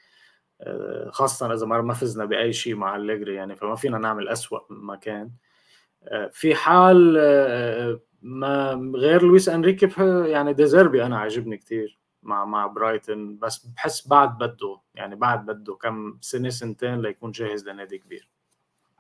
[0.62, 4.97] آه، خاصة إذا ما فزنا بأي شيء مع أليجري يعني فما فينا نعمل أسوأ ما
[4.97, 5.31] كان.
[6.03, 9.89] آه، في حال آه، ما غير لويس أنريكي
[10.26, 15.74] يعني ديزيربي أنا عاجبني كثير مع مع برايتن بس بحس بعد بده يعني بعد بده
[15.74, 18.28] كم سنة سنتين ليكون جاهز لنادي كبير.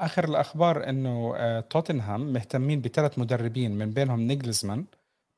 [0.00, 4.84] آخر الأخبار إنه توتنهام مهتمين بثلاث مدربين من بينهم نيجلزمان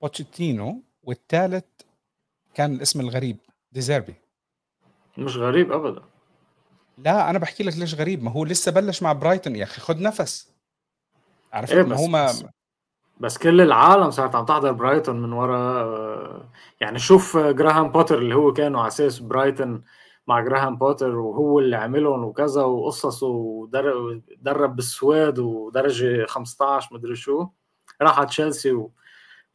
[0.03, 1.65] بوتشيتينو والثالث
[2.55, 3.37] كان الاسم الغريب
[3.73, 4.22] ديزيربي.
[5.19, 6.03] مش غريب ابدا.
[6.99, 8.23] لا أنا بحكي لك ليش غريب.
[8.23, 9.81] ما هو لسه بلش مع برايتون يا أخي.
[9.81, 10.53] خد نفس.
[11.53, 12.33] عرفت؟ إيه ما هو ما
[13.21, 16.49] بس كل العالم صارت عم تحضر برايتون من ورا
[16.81, 19.83] يعني شوف جراهام بوتر اللي هو كانوا على أساس برايتون
[20.27, 27.49] مع جراهام بوتر وهو اللي عملهم وكذا وقصص ودرب بالسويد ودرجة 15 مدري شو.
[28.03, 28.89] راح على تشيلسي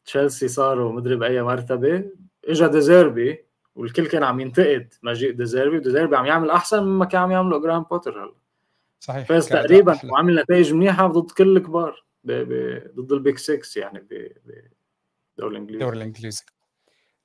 [0.06, 2.06] وتشيلسي صاروا مدري بأي مرتبة.
[2.48, 3.47] اجى ديزيربي
[3.78, 7.84] والكل كان عم ينتقد مجيء ديزيربي وديزيربي عم يعمل أحسن مما كان عم يعمله جراهام
[7.84, 8.36] بوتر هلا.
[9.00, 12.06] صحيح فاز تقريبا وعمل نتائج منيحة ضد كل الكبار
[12.96, 15.74] ضد ال big 6 يعني بالدوري الإنجليزي.
[15.74, 16.44] الدوري الإنجليزي.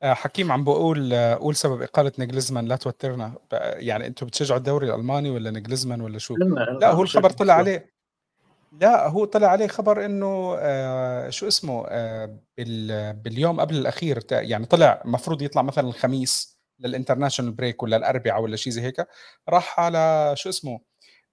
[0.02, 3.34] آه، حكيم عم بقول آه، قول سبب إقالة نجلزمان لا توترنا.
[3.52, 6.36] يعني أنتم بتشجعوا الدوري الألماني ولا نجلزمان ولا شو؟
[6.80, 7.91] لا هو الخبر طلع عليه.
[8.80, 14.66] لا هو طلع عليه خبر إنه آه شو اسمه آه بال باليوم قبل الأخير يعني
[14.66, 19.06] طلع المفروض يطلع مثلا الخميس لل international break ولا الأربعاء ولا شيء زي هيك
[19.48, 20.80] راح على شو اسمه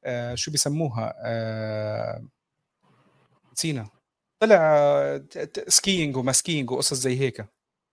[0.05, 2.23] آه شو بيسموها آه
[3.53, 3.89] نسينا.
[4.39, 5.21] طلع
[5.67, 7.45] skiing وما skiing وقصص زي هيك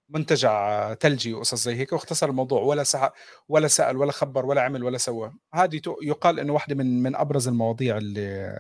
[0.09, 3.13] منتجع ثلجي وقصص زي هيك واختصر الموضوع ولا سح
[3.49, 5.33] ولا سأل ولا خبر ولا عمل ولا سوى.
[5.55, 8.59] هذه يقال إنه واحدة من من أبرز المواضيع اللي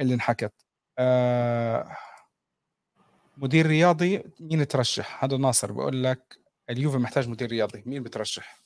[0.00, 0.52] اللي انحكت.
[0.98, 1.96] آه
[3.36, 6.38] مدير رياضي مين ترشح؟ هذا ناصر بقول لك
[6.70, 8.62] اليوفي محتاج مدير رياضي مين بترشح؟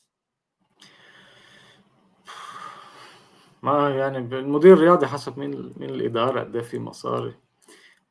[3.62, 7.34] ما يعني المدير الرياضي حسب مين مين الإدارة قد إيه في مصاري.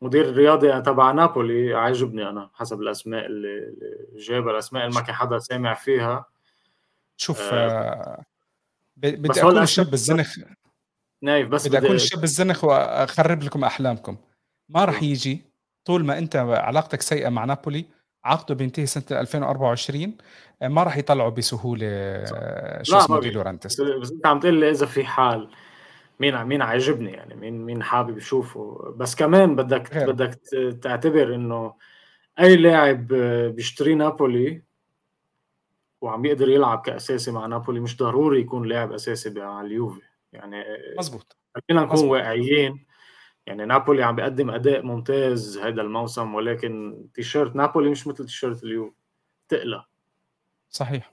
[0.02, 3.76] مدير الرياضي تبع نابولي عاجبني أنا حسب الأسماء اللي
[4.16, 6.26] جابها الأسماء اللي ما كان حدا سامع فيها.
[7.18, 8.26] شوف آه, آه،
[8.98, 10.38] بدي أكون الشاب الزنخ
[11.22, 14.18] نايف بس بدي اكون الشاب الزنخ وأخرب لكم أحلامكم.
[14.70, 15.42] ما راح يجي.
[15.86, 17.86] طول ما أنت علاقتك سيئة مع نابولي
[18.26, 20.18] عقده بينتهي سنة 2024
[20.62, 24.70] آه، ما راح يطلعوا بسهولة آه، شو اسمه دي لورانتس بس أنت عم تقول لي
[24.70, 25.50] إذا في حال
[26.20, 28.94] مين مين عاجبني يعني مين مين حابب يشوفه.
[28.98, 30.12] بس كمان بدك غير.
[30.12, 30.40] بدك
[30.82, 31.74] تعتبر إنه
[32.40, 33.08] أي لاعب
[33.56, 34.62] بيشتري نابولي
[36.02, 40.02] وعم يقدر يلعب كأساسي مع نابولي مش ضروري يكون لاعب أساسي مع اليوفي.
[40.36, 40.64] يعني
[41.00, 41.38] مزبوط
[41.70, 42.86] خلينا نكون واقعيين
[43.46, 48.96] يعني نابولي عم بيقدم أداء ممتاز هذا الموسم ولكن تيشيرت نابولي مش مثل تيشيرت اليوفي
[49.50, 49.86] تقلى
[50.70, 51.12] صحيح.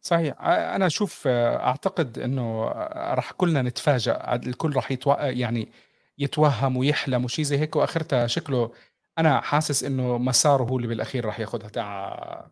[0.00, 0.40] صحيح.
[0.40, 2.68] أنا أشوف أعتقد إنه
[3.14, 4.34] راح كلنا نتفاجأ.
[4.34, 5.14] الكل راح يتو...
[5.18, 5.68] يعني
[6.18, 7.76] يتوهم ويحلم وشي زي هيك.
[7.76, 8.72] وآخرتها شكله
[9.18, 12.46] أنا حاسس إنه مساره هو اللي بالأخير راح ياخذها تاع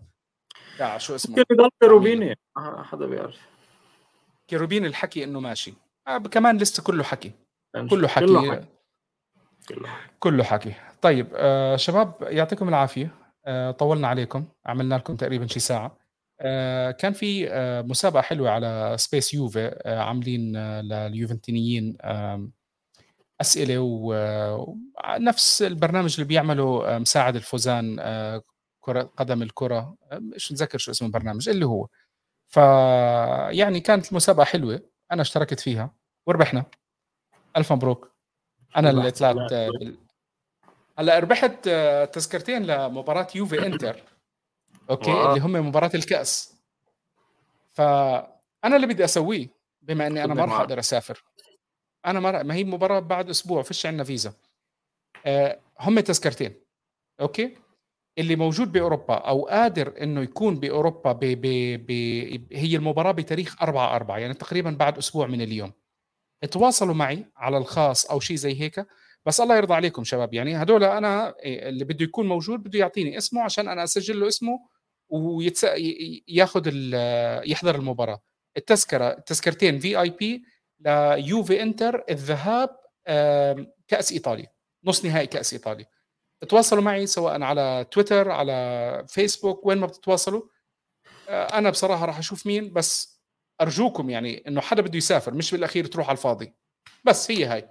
[0.78, 1.44] تاع شو اسمه؟
[1.80, 2.38] كيروبيني.
[2.58, 3.38] حدا بيعرف.
[4.48, 5.74] كيروبيني الحكي إنه ماشي.
[6.30, 7.32] كمان لسه كله حكي.
[7.90, 8.26] كله حكي.
[8.26, 8.66] كله حكي.
[10.20, 10.74] كله حكي.
[11.02, 13.14] طيب آه شباب يعطيكم العافية.
[13.46, 14.44] آه طولنا عليكم.
[14.66, 15.96] عملنا لكم تقريبا شي ساعة.
[16.40, 22.48] آه كان في آه مسابقة حلوة على سبيس يوفي آه عاملين آه لليوفنتينيين آه
[23.40, 28.42] أسئلة ونفس البرنامج اللي بيعمله آه، مساعد الفوزان آه،
[28.80, 29.96] كرة قدم الكرة.
[30.12, 31.88] آه، مش متذكر شو اسم البرنامج اللي هو.
[32.48, 32.56] ف
[33.50, 34.89] يعني كانت المسابقة حلوة.
[35.12, 35.94] أنا اشتركت فيها
[36.26, 36.64] وربحنا.
[37.56, 38.12] ألف مبروك.
[38.76, 39.52] أنا اللي طلعت
[40.98, 41.68] هلا ربحت
[42.12, 44.02] تذكرتين لمباراة يوفي إنتر.
[44.90, 46.54] أوكي؟ اللي هم مباراة الكأس.
[47.70, 49.48] فانا اللي بدي أسويه
[49.82, 51.24] بما إني أنا ما راح أقدر أسافر.
[52.06, 54.32] أنا ما, ما هي مباراة بعد أسبوع فيش عندنا فيزا.
[55.26, 56.54] آه هم تذكرتين.
[57.20, 57.56] أوكي؟
[58.18, 61.46] اللي موجود بأوروبا أو قادر إنه يكون بأوروبا ب ب
[61.86, 61.90] ب
[62.52, 65.72] هي المباراة بتاريخ 4 4 يعني تقريبا بعد أسبوع من اليوم.
[66.50, 68.86] تواصلوا معي على الخاص أو شيء زي هيك
[69.26, 73.18] بس الله يرضى عليكم شباب يعني هدول أنا إيه، اللي بده يكون موجود بده يعطيني
[73.18, 74.58] اسمه عشان أنا اسجل له اسمه
[75.08, 75.66] ويتس...
[76.28, 76.66] ياخذ
[77.50, 78.20] يحضر المباراة.
[78.56, 80.42] التذكرة التذكرتين VIP
[80.80, 82.76] ليوفي انتر الذهاب
[83.88, 84.46] كأس إيطاليا
[84.84, 85.86] نص نهائي كأس إيطاليا.
[86.48, 90.42] تواصلوا معي سواء على تويتر على فيسبوك وين ما بتتواصلوا.
[91.28, 93.20] آه، أنا بصراحة راح أشوف مين بس
[93.60, 96.54] أرجوكم يعني إنه حدا بده يسافر مش بالأخير تروح على الفاضي.
[97.04, 97.68] بس هي هاي.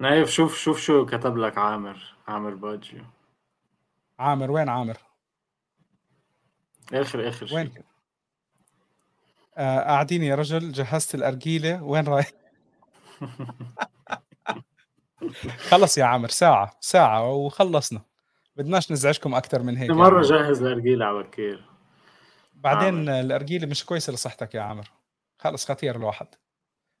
[0.00, 3.04] نايف شوف شوف شو كتب لك عامر عامر باجيو.
[4.18, 4.96] عامر وين عامر؟
[6.92, 7.74] آخر آخر وين؟
[9.56, 12.30] آه قاعدين يا رجل جهزت الأرجيلة وين رايح؟
[15.58, 18.00] خلص يا عامر ساعة ساعة وخلصنا.
[18.56, 21.64] بدناش نزعجكم أكثر من هيك مرة جاهز الارجيله على بكير
[22.54, 24.90] بعدين الارجيله مش كويسة لصحتك يا عامر
[25.38, 26.26] خلص خطير الواحد.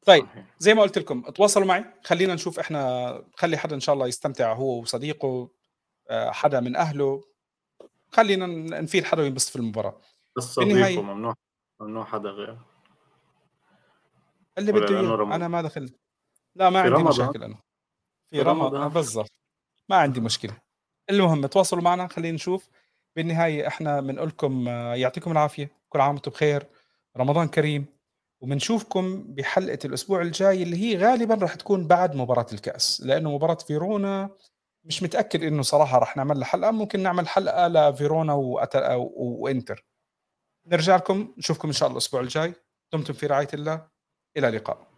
[0.06, 0.26] طيب
[0.58, 1.84] زي ما قلت لكم تواصلوا معي.
[2.04, 5.50] خلينا نشوف إحنا خلي حدا إن شاء الله يستمتع هو وصديقه
[6.10, 7.24] آه، حدا من أهله.
[8.12, 8.46] خلينا
[8.80, 10.00] نفيد حدا وينبسط في المباراة.
[10.36, 11.34] بس صديقه ممنوع
[11.80, 12.58] ممنوع حدا غير
[14.58, 15.00] اللي بده
[15.34, 15.90] أنا ما دخل
[16.54, 17.02] لا ما عندي.
[17.02, 17.65] مشاكل أنا.
[18.30, 18.88] في, رمضان.
[18.88, 19.32] بالضبط.
[19.88, 20.56] ما عندي مشكلة.
[21.10, 22.68] المهم تواصلوا معنا خلينا نشوف.
[23.16, 25.70] بالنهاية إحنا بنقول لكم آه، يعطيكم العافية.
[25.88, 26.66] كل عام وأنتم بخير.
[27.16, 27.86] رمضان كريم.
[28.40, 33.00] وبنشوفكم بحلقة الأسبوع الجاي اللي هي غالبا راح تكون بعد مباراة الكأس.
[33.04, 34.30] لأنه مباراة فيرونا
[34.84, 36.70] مش متأكد إنه صراحة راح نعمل لها حلقة.
[36.70, 38.34] ممكن نعمل حلقة لفيرونا
[39.16, 39.86] وإنتر.
[40.66, 42.54] نرجع لكم نشوفكم إن شاء الله الأسبوع الجاي.
[42.92, 43.88] دمتم في رعاية الله.
[44.36, 44.95] إلى اللقاء.